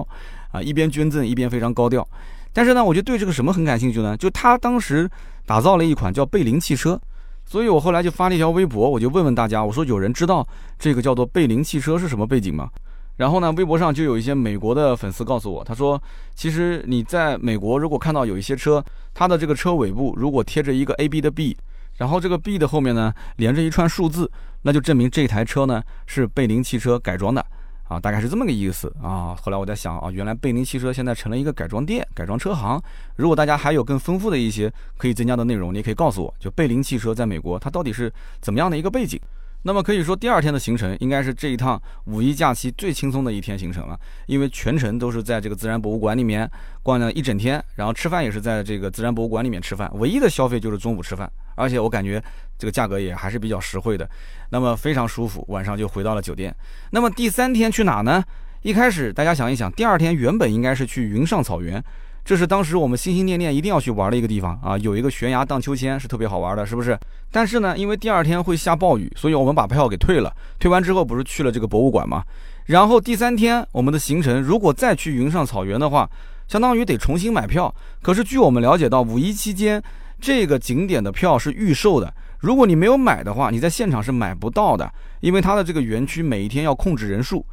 [0.54, 2.08] 啊，一边捐赠一边非常高调。
[2.54, 4.16] 但是呢，我就对这个什么很感兴趣呢？
[4.16, 5.12] 就他当时
[5.46, 6.98] 打造了一款叫贝林汽车，
[7.44, 10.48] 所以我后来就发了一条微博，我就问问大家，我说有人知道
[10.80, 12.70] 这个叫做贝林汽车是什么背景吗？
[13.18, 16.02] 然后呢，微博上就有一些美国的粉丝告诉我，他说，
[16.34, 21.56] 其实你在美国如果看到有一些车，它的这个车尾部如果贴着一个 A B 的 B，
[21.98, 24.30] 然后这个 B 的后面呢连着一串数字，
[24.64, 27.46] 那就证明这台车呢是贝林汽车改装的，
[27.88, 29.38] 啊，大概是这么个意思啊。
[29.40, 32.82] 后来我在想啊，原来贝林汽车现在成了一个改装店、改装车行。
[33.18, 39.20] 如果大家还有更丰富的一些可以增加的内容，你可以告诉我，就贝林汽车在美国它到底是怎么样的一个背景。
[39.66, 43.98] 那么可以说，第二天的行程应该是这一趟五一假期最轻松的一天行程了，
[44.28, 46.50] 因为全程都是在这个自然博物馆里面
[46.82, 52.22] 逛了一整天，然后吃饭也是在这个自然博物馆里面吃饭，唯一的消费就是中午吃饭，而且我感觉
[52.58, 54.10] 这个价格也还是比较实惠的，
[54.50, 56.54] 那么非常舒服，晚上就回到了酒店。
[56.92, 58.24] 那么第三天去哪呢？
[58.64, 61.84] 一开始大家想一想，第二天原本应该是去云上草原。
[62.26, 66.98] 这是当时我们心心念念一定要去玩的一个地方啊，有一个悬崖荡秋千是特别好玩的，是不是？
[67.30, 70.34] 但是呢，因为第二天会下暴雨，所以我们把票给退了。
[70.58, 72.24] 退完之后不是去了这个博物馆吗？
[72.68, 76.10] 然后第三天我们的行程如果再去云上草原的话，
[76.48, 77.74] 相当于得重新买票。
[78.02, 79.84] 可是据我们了解到，五一期间
[80.22, 87.46] 这个景点的票是预售的，如果你没有买的话，你在现场是买不到的，因为它的这个园区每一天要控制人数。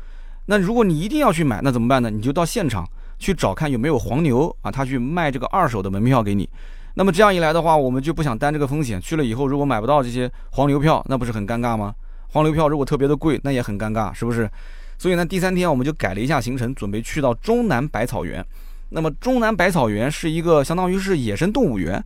[0.47, 2.09] 那如果你一定要去买，那怎么办呢？
[2.09, 2.89] 你就到现场。
[3.21, 6.49] 去找看有没有黄牛啊，他去卖这个二手的门票给你。
[6.95, 9.01] 那么这样一来的话，我们就不想担这个风险。
[9.01, 11.95] 去了以后，如果买不到这些黄牛票，那不是很尴尬吗？
[12.31, 14.51] 黄牛票如果特别的贵，那也很尴尬，是不是？
[14.99, 18.45] 所以呢，第三天我们就改了一下行程，准备去到中南百草园。
[18.89, 22.03] 那么中南百草园是一个相当于是野生动物园。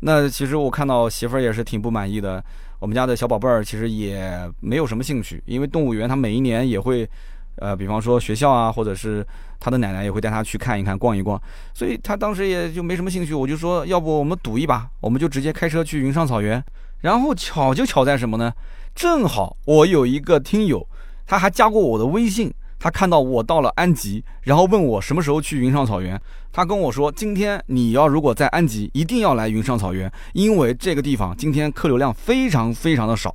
[0.00, 2.42] 那其实我看到媳妇儿也是挺不满意的。
[2.80, 7.08] 我们家的小宝贝儿其实也没有什么兴趣，因为动物园它每一年也会。
[7.56, 9.26] 呃，比方说学校啊，或者是
[9.60, 11.40] 他的奶奶也会带他去看一看、逛一逛，
[11.72, 13.32] 所以他当时也就没什么兴趣。
[13.34, 16.62] 我就说，要不我们赌一把，我们就直接开车去云上草原。
[17.00, 18.52] 然后巧就巧在什么呢？
[18.94, 20.86] 正好我有一个听友，
[21.26, 26.20] 他还加过我的微信，他看到我到了安吉，然后问我什么时候去云上草原。
[26.52, 33.34] 他跟我说，今天你要如果在安吉，一定要来云上草原，因为这个地方今天客流量非常非常的少。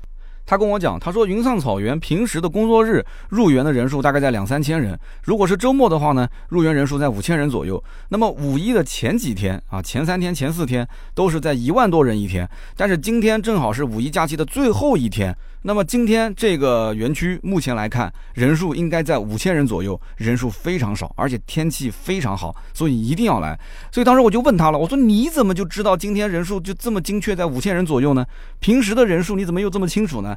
[0.50, 7.84] 他跟我讲，他说云上草原平时的工作日入园的人数大概在两三千人，如果是周末的话呢，入园人数在五千人左右。
[8.08, 15.38] 那么五一的前几天啊，前三天、前四天都是在一万多人一天，但是今天正好是五一假期的最后一天。
[15.62, 23.60] 那么今天这个园区目前来看，人数应该在五千人左右，人数非常少，而且天气非常好，所以一定要来。
[23.92, 28.26] 所以当时我就问他了，我说你怎么就知道今天人数就这么精确在五千人左右呢？
[28.62, 30.34] 平时的人数你怎么又这么清楚呢？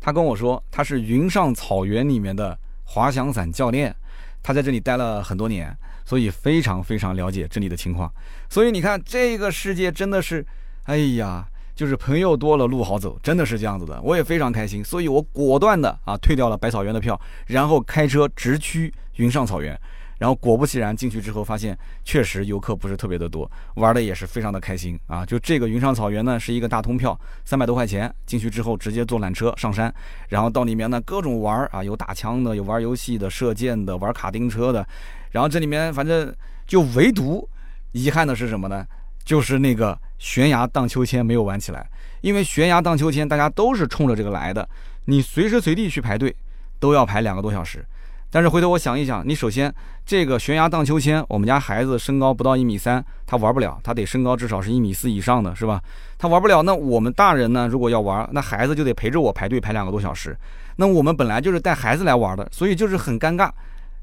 [0.00, 3.96] 他跟我说他是云上草原里面的滑翔伞教练，
[4.42, 5.74] 他在这里待了很多年，
[6.04, 8.12] 所以非常非常了解这里的情况。
[8.50, 10.44] 所以你看这个世界真的是，
[10.84, 11.48] 哎呀。
[11.78, 19.80] 就是朋友多了路好走，真的是这样子的，我也非常开心，所以我果断的啊退掉了百草园的票，然后开车直驱云上草原。
[20.18, 25.24] 然后果不其然进去之后，发现确实游客不是特别的多，玩的也是非常的开心啊。
[25.24, 29.94] 就这个云上草原呢，是一个大通票，三百多块钱进去之后直接坐缆车上山，
[30.30, 34.84] 然后到里面呢各种玩啊，有打枪的，有玩游戏的，射箭的，玩卡丁车的，
[35.30, 36.34] 然后这里面反正
[36.66, 37.48] 就唯独
[37.92, 38.84] 遗憾的是什么呢？
[39.28, 41.86] 就是那个悬崖荡秋千没有玩起来，
[42.22, 44.66] 因为悬崖荡秋千大家都是冲着这个来的，
[45.04, 46.34] 你随时随地去排队
[46.80, 47.84] 都要排两个多小时。
[48.30, 49.70] 但是回头我想一想，你首先
[50.06, 55.78] 这个悬崖荡秋千，我们家孩子身高不到一米三，他玩不了，他得身高至少是一米四以上的是吧？
[56.16, 57.68] 他玩不了，那我们大人呢？
[57.68, 60.34] 如果要玩，那孩子就得陪着我排队排两个多小时。
[60.76, 63.50] 那我们本来就是带孩子来玩的，所以就是很尴尬。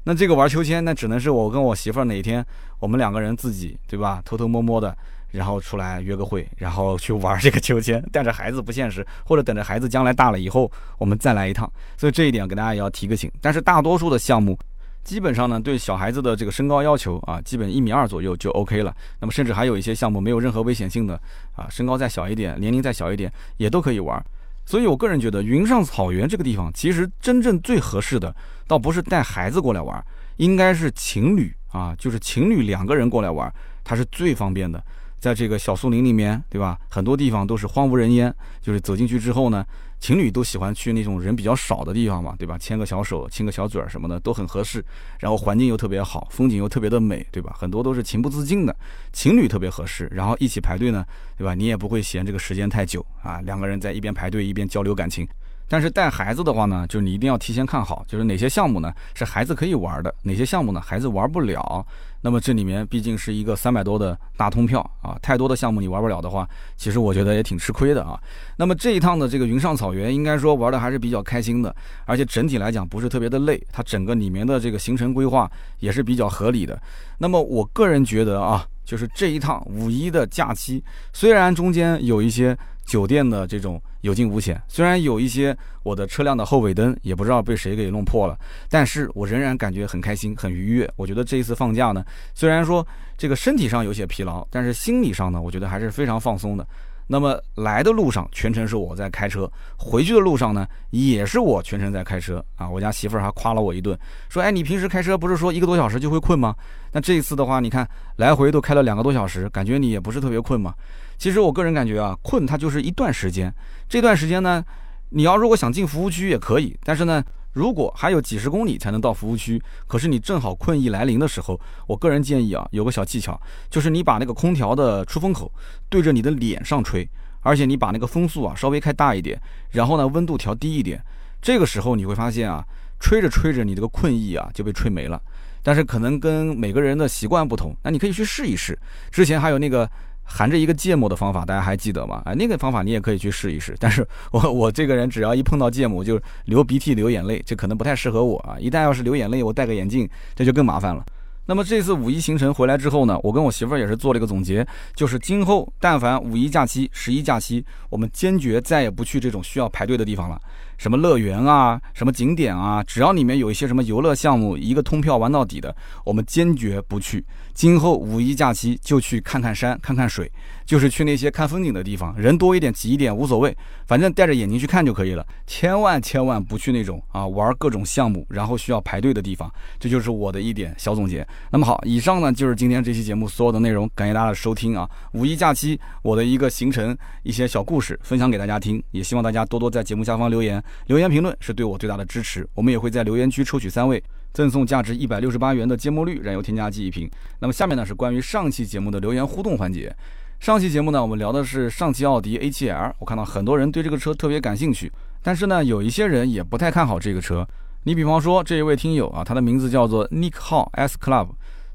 [0.04, 2.46] 那这个玩秋千，那只能是我跟我媳妇儿哪天
[2.78, 4.22] 我们两个人自己对吧？
[4.24, 4.96] 偷偷摸摸的。
[5.30, 11.70] 然后出来约个会，然后去玩这个秋千，带着孩子不现实，或者等着孩子将来大了以后，我们再来一趟。
[11.96, 13.30] 所以这一点给大家也要提个醒。
[13.40, 14.58] 但是大多数的项目，
[15.04, 18.94] 基本上呢对小孩子的这个身高要求啊，基本一米二左右就 OK 了。
[19.20, 21.20] 那么甚至还有一些项目没有任何危险性的
[21.54, 24.24] 啊，身高再小一点，年龄再小一点也都可以玩。
[24.64, 28.34] 所以我个人觉得云上草原这个地方，其实真正最合适的，
[28.66, 30.04] 倒不是带孩子过来玩，
[30.38, 33.52] 应该是情侣啊，就是情侣两个人过来玩，
[33.84, 34.82] 它是最方便的。
[35.18, 36.78] 在这个小树林里面，对吧？
[36.88, 39.64] 很多地方都是荒无人烟，就是走进去之后呢，
[39.98, 42.56] 情侣都喜欢去那种人比较少的地方嘛，对吧？
[42.58, 44.84] 牵个小手，亲个小嘴儿什么的都很合适。
[45.18, 47.54] 然后环境又特别好，风景又特别的美，对吧？
[47.58, 48.76] 很多都是情不自禁的，
[49.12, 50.06] 情侣特别合适。
[50.12, 51.04] 然后一起排队呢，
[51.36, 51.54] 对吧？
[51.54, 55.26] 你也不会嫌这个时间太久啊，两个人在一边排队一边交流感情。
[55.68, 61.84] 但是带孩子的话呢，就是你一定要提前看好，就是哪些项目呢是孩子可以玩的，哪些项目呢孩子玩不了。
[62.22, 68.18] 那么这里面毕竟是一个三百多的大通票啊，太多的项目你玩不了的话，其实我觉得也挺吃亏的啊。
[68.56, 76.80] 那么这一趟的这个云上草原，应该说玩的还是比较开心的，而且整体来讲不是特别的累，它整个里面的这个行程规划也是比较合理的。
[77.18, 82.56] 那么我个人觉得啊，就是这一趟五一的假期，虽然中间有一些。
[82.86, 88.38] 酒店的这种有惊无险，虽然有一些我的车辆的后尾灯也不知道被谁给弄破了，
[88.70, 90.88] 但是我仍然感觉很开心、很愉悦。
[90.94, 92.86] 我觉得这一次放假呢，虽然说
[93.18, 96.64] 这个身体上有些疲劳，但是心理上呢，我觉得还是非常放松的。
[97.08, 102.68] 那么来的路上全程是我在开车，回去的路上呢也是我全程在开车啊。
[102.68, 103.96] 我家媳妇儿还夸了我一顿，
[104.28, 106.54] 说：“哎，你平时开车不是说一个多小时就会困吗？
[106.92, 110.74] 那这一次的话，你看来回都开了两个多小时，感觉你也不是特别困嘛。”
[111.18, 113.52] 其实我个人感觉啊，困它就是一段时间，
[113.88, 114.64] 这段时间呢，
[115.10, 123.40] 你要如果想进服务区也可以，但是呢，如果还有几十公里才能到服务区，可是你正好困意来临的时候，我个人建议啊，有个小技巧，
[123.70, 125.50] 就是你把那个空调的出风口
[125.88, 127.08] 对着你的脸上吹，
[127.40, 129.40] 而且你把那个风速啊稍微开大一点，
[129.70, 131.02] 然后呢温度调低一点，
[131.40, 132.62] 这个时候你会发现啊，
[133.00, 135.18] 吹着吹着你这个困意啊就被吹没了，
[135.62, 138.78] 但是可能跟每个人的习惯不同，那你可以去试一试，
[139.10, 139.90] 之前还有那个。
[140.26, 142.20] 含着一个芥末的方法，大家还记得吗？
[142.26, 143.74] 哎，那个方法你也可以去试一试。
[143.80, 148.56] 但是我我这个人只要一碰到芥末就流鼻涕流眼泪，这可能不太适合我啊。
[148.58, 151.04] 一旦要是流眼泪，我戴个眼镜，这就更麻烦了。
[151.48, 154.66] 那么这次五一行程回来之后呢，我跟我媳妇儿也是做了一个总结，
[154.96, 160.40] 就是今后但凡五一假期、十一假期，我们坚决再也不去这种需要排队的地方了。
[160.76, 165.74] 什么乐园啊，什么景点啊，只要里面有一些什么游乐项目，一个通票玩到底的，
[166.04, 167.24] 我们坚决不去。
[167.56, 170.30] 今后五一假期就去看看山，看看水，
[170.66, 175.26] 就是去那些看风景的地方，人多一点挤一点无所谓，反正戴着眼睛去看就可以了。
[175.46, 179.50] 千万千万不去那种啊玩各种项目然后需要排队的地方。
[179.80, 181.26] 这就是我的一点小总结。
[181.50, 184.86] 那么好，以上呢就是今天这期节目所有的内容，感谢大家的收听啊。
[185.14, 190.62] 五一假期我的一个行程，一些小故事分享给大家听，也希望大家多多在节目下方留言。
[190.88, 194.02] 留言评论是对我最大的支持，我们也会在留言区抽取三位，
[194.36, 197.10] 赠送价值一百六十八元的芥末绿燃油添加剂一瓶。
[197.40, 199.90] 那么下面呢是关于上期节目的留言互动环节。
[200.38, 207.48] 上期节目呢，我们聊的是上汽奥迪 A7L，我看到很多人对这个车特别感兴趣，但是呢，有一些人也不太看好这个车。
[207.84, 211.28] 你比方说这一位听友啊，他的名字叫做 Nick Hall S Club，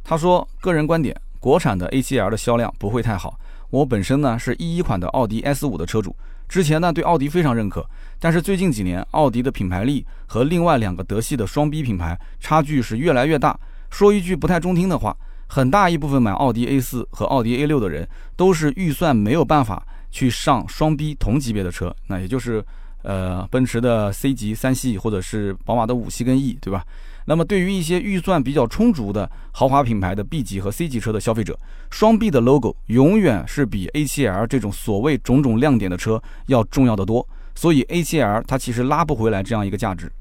[0.03, 3.39] 他说个人观点，国产的 A7L 的销量不会太好。
[3.71, 6.15] 我本身呢是一一款的奥迪 S5 的车主。
[6.51, 7.81] 之前呢，对奥迪非常认可，
[8.19, 13.57] 但是最近几年，奥迪的品牌力和另外两个德系的双 B 品牌差距是越来越大。
[13.89, 15.15] 说一句不太中听的话，
[15.47, 19.81] 很大一部分买奥迪 A4 和奥迪 A6 的人，都是预算没有办法
[20.11, 22.61] 去上双 B 同级别的车，那也就是，
[23.03, 26.83] 呃，奔驰的 C 级三系或者是宝马的五系跟 E，对吧？
[27.25, 31.57] 那么，对于一些预算比较充足的豪华品牌的 B 级和 C 级车的消费者，
[31.89, 37.27] 双 B 的 logo 永远是比 A7L 这种所谓种种亮点的车要重要的多。
[37.53, 40.11] 所以 A7L 它其实拉不回来这样一个价值。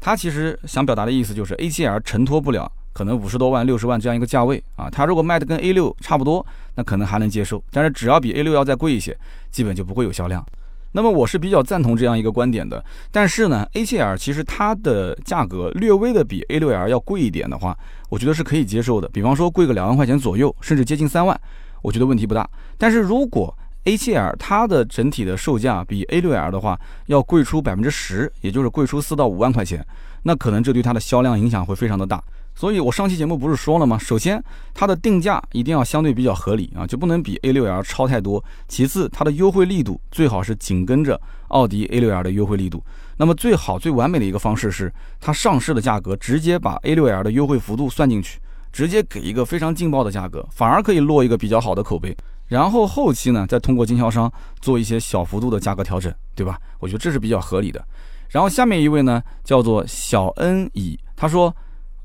[0.00, 4.88] 它其实想表达的意思就是 A7L 承托不了可能五十多万、六十万这样一个价位啊。
[4.88, 6.44] 它如果卖的跟 A 六差不多，
[6.76, 9.16] 那可能还能接受，但是只要比 A 六要再贵一些，
[9.50, 10.44] 基本就不会有销量。
[10.92, 12.84] 那么我是比较赞同这样一个观点的。
[13.10, 17.76] 但是呢，A7L 其实它的价格略微的比 A6L 要贵一点的话，
[18.08, 19.08] 我觉得是可以接受的。
[19.08, 21.38] 比方说贵个两万块钱左右，甚至接近三万，
[21.82, 22.48] 我觉得问题不大。
[22.76, 29.84] 但是如果 A7L 它的整体的售价比 A6L 的话要贵出百分之十，也就是贵出四到五万块钱。
[30.24, 32.22] 那可能这对它的销量影响会非常的大，
[32.58, 33.96] 所以我上期节目不是说了吗？
[33.96, 34.42] 首先，
[34.74, 38.44] 它的定价一定要相对比较合理啊，就不能比 A6L 超太多。
[38.66, 42.82] 其次，它的优惠力度最好是紧跟着奥迪 A6L 的优惠力度。
[43.16, 48.40] 那么最好最完美的一个方式是，它上市的价格直接把 A6L 的优惠幅度算进去，
[48.72, 52.16] 直接给一个非常劲爆的价格，反而可以落一个比较好的口碑。
[52.48, 54.28] 然后后期呢，再通过经销商
[54.60, 56.58] 做一些小幅度的价格调整，对吧？
[56.80, 57.80] 我觉得这是比较合理的。
[58.30, 61.54] 然后下面一位呢，叫做小恩乙，他说，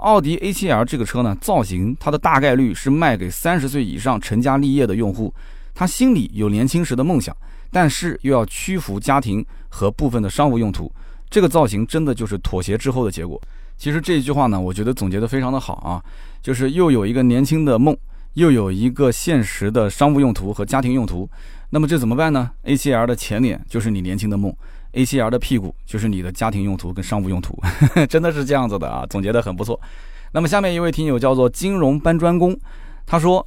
[0.03, 5.33] 奥迪 A7L 这个车呢，造型它的大概率是卖给三十岁以上成家立业的用户，
[5.73, 7.35] 他心里有年轻时的梦想，
[7.71, 10.91] 但是又要屈服家庭和部分的商务用途，
[11.29, 13.41] 这个造型真的就是妥协之后的结果。
[13.77, 16.03] 其实这一句话呢，我觉得总结的非常的好啊，
[16.41, 17.95] 就是又有一个年轻的梦，
[18.33, 21.29] 又有一个现实的商务用途和家庭用途，
[21.69, 24.53] 那么这怎么办呢？A7L 的前脸就是你年轻的梦。
[24.93, 27.57] A7L 的屁股就是你的家庭用途跟商务用途，
[28.07, 29.79] 真的是这样子的啊，总结的很不错。
[30.31, 32.57] 那么下面一位听友叫做金融搬砖工，
[33.05, 33.45] 他说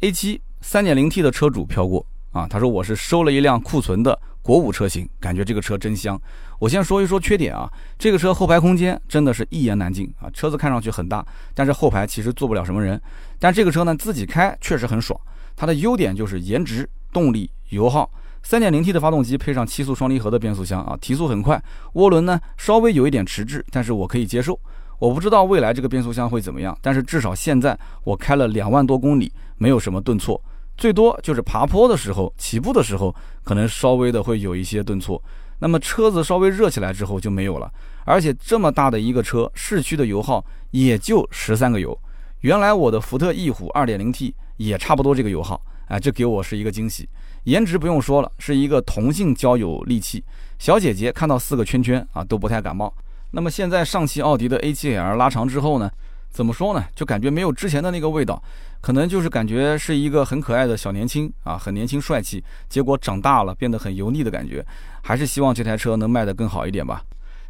[0.00, 6.20] A7 3.0T 的车主飘过啊，他说我是收了一辆库存的国五车型，感觉这个车真香。
[6.58, 11.24] 我先说一说缺点啊，这个车后排空间真的是一言难尽啊，车子看上去很大，
[11.54, 13.00] 但是后排其实坐不了什么人。
[13.38, 15.18] 但这个车呢自己开确实很爽，
[15.56, 18.08] 它的优点就是颜值、动力、油耗。
[18.42, 21.62] 三点零 T 的发动机配上七速双离合的变速箱啊，提速很快。
[21.94, 24.58] 涡轮呢稍微有一点迟滞，但是我可以接受。
[24.98, 30.40] 我不知道未来这个变速箱会怎么样，但是至少现在我开了两万多公里，没有什么顿挫，
[30.76, 35.20] 最多就是爬坡的时候、起步的时候可能稍微的会有一些顿挫。
[35.58, 37.72] 那么车子稍微热起来之后就没有了。
[38.04, 41.96] 而且这么大的一个车，市区的油耗也就十三个油。
[42.40, 47.08] 原来我的福特翼虎二点零 T 也差不多这个油耗，哎，这给我是一个惊喜。
[47.44, 50.22] 颜值不用说了，是一个同性交友利器。
[50.58, 52.92] 小姐姐看到四个圈圈啊，都不太感冒。
[53.32, 55.90] 那么现在上汽奥迪的 A7L 拉长之后呢，
[56.30, 56.84] 怎么说呢？
[56.94, 58.40] 就感觉没有之前的那个味道，
[58.80, 62.44] 可能就是感觉是一个很可爱的小年轻啊，很年轻帅气。
[62.68, 64.64] 结果长大了变得很油腻的感觉。
[65.02, 67.02] 还是希望这台车能卖得更好一点吧。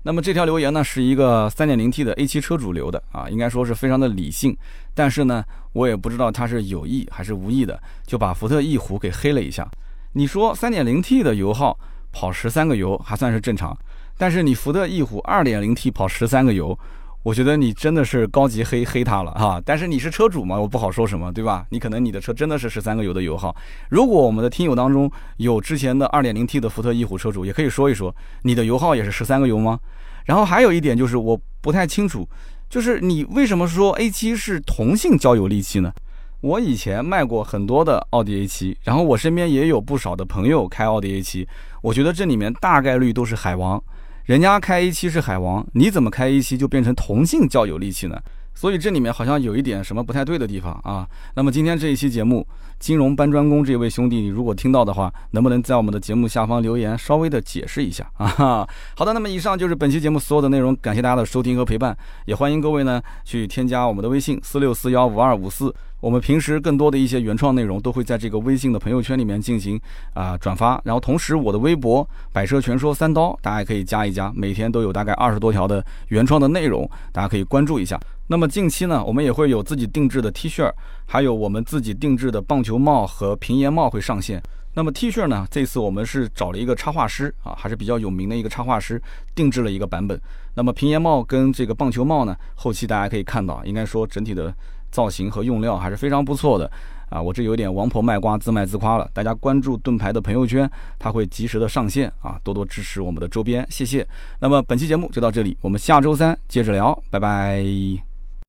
[0.04, 4.56] 那么这条留言呢，是一个 3.0T 的 A7 车主留的啊，应该说是非常的理性。
[4.94, 9.68] 但是呢，我也不知道他是有意还是无意的，就把福特翼虎给黑了一下。
[10.12, 11.78] 你说 3.0T 的油耗
[12.12, 13.76] 跑十三个油还算是正常，
[14.18, 16.78] 但是你福特翼虎 2.0T 跑十三个油。
[17.22, 21.64] 我觉得你真的是高级黑黑它了哈，但是你是车主嘛，我不好说什么，对吧？
[21.70, 23.54] 你可能你的车真的是十三个油的油耗。
[23.90, 29.78] 如果我们的听友当中有之前的二点零 T 的福特翼虎车主，也可以说一说，你的油耗也是十三个油吗？
[30.24, 32.28] 然后还有一点就是我不太清楚，
[32.68, 35.92] 就是你为什么说 A7 是同性交友利器呢？
[36.40, 41.46] 我以前卖过很多的奥迪 A7，然后我身边也有不少的朋友开奥迪 A7，
[41.82, 43.80] 我觉得这里面大概率都是海王。
[44.24, 48.16] 人家开一期是海王，你怎么开一期就变成同性较有力气呢？
[48.54, 51.08] 所以这里面好像有一点什么不太对的地方啊。
[51.34, 52.46] 那么今天这一期节目，
[52.78, 58.68] 金融搬砖工这位兄弟，你如果听到的话，能不能在我们的节目下方留言，稍微的解释一下 啊？
[58.94, 61.96] 好的，那么以上就是本期节目所有的内容，感谢大家的收听和陪伴，
[62.26, 65.74] 也欢迎各位呢去添加我们的微信四六四幺五二五四。
[66.02, 69.80] 我们平时更多的一些原创内容都会在这个微信的朋友圈里面进行
[70.14, 78.00] 啊转发，然后同时我的微博百车全说三刀，大家可以加一加，每天都有大概二十多条的原创的内容，大家可以关注一下。
[78.26, 80.68] 那么近期呢，我们也会有自己定制的 T 恤，
[81.06, 84.42] 还有我们自己定制的棒球帽和平檐帽会上线。
[84.74, 89.00] 那么 T 恤呢，这次我们是找了一个插画师啊，还是比较有名的一个插画师
[89.36, 90.20] 定制了一个版本。
[90.54, 94.52] 那么平檐帽跟这个棒球帽呢，后期大家可以看到，应该说整体的。
[94.92, 96.70] 造型和用料还是非常不错的
[97.08, 97.20] 啊！
[97.20, 99.10] 我这有点王婆卖瓜自卖自夸了。
[99.12, 104.06] 大家关注盾牌的朋友圈，它会及时的上线啊，多多支持我们的周边，谢谢。
[104.38, 108.11] 那么本期节目就到这里，我们下周三接着聊，拜拜。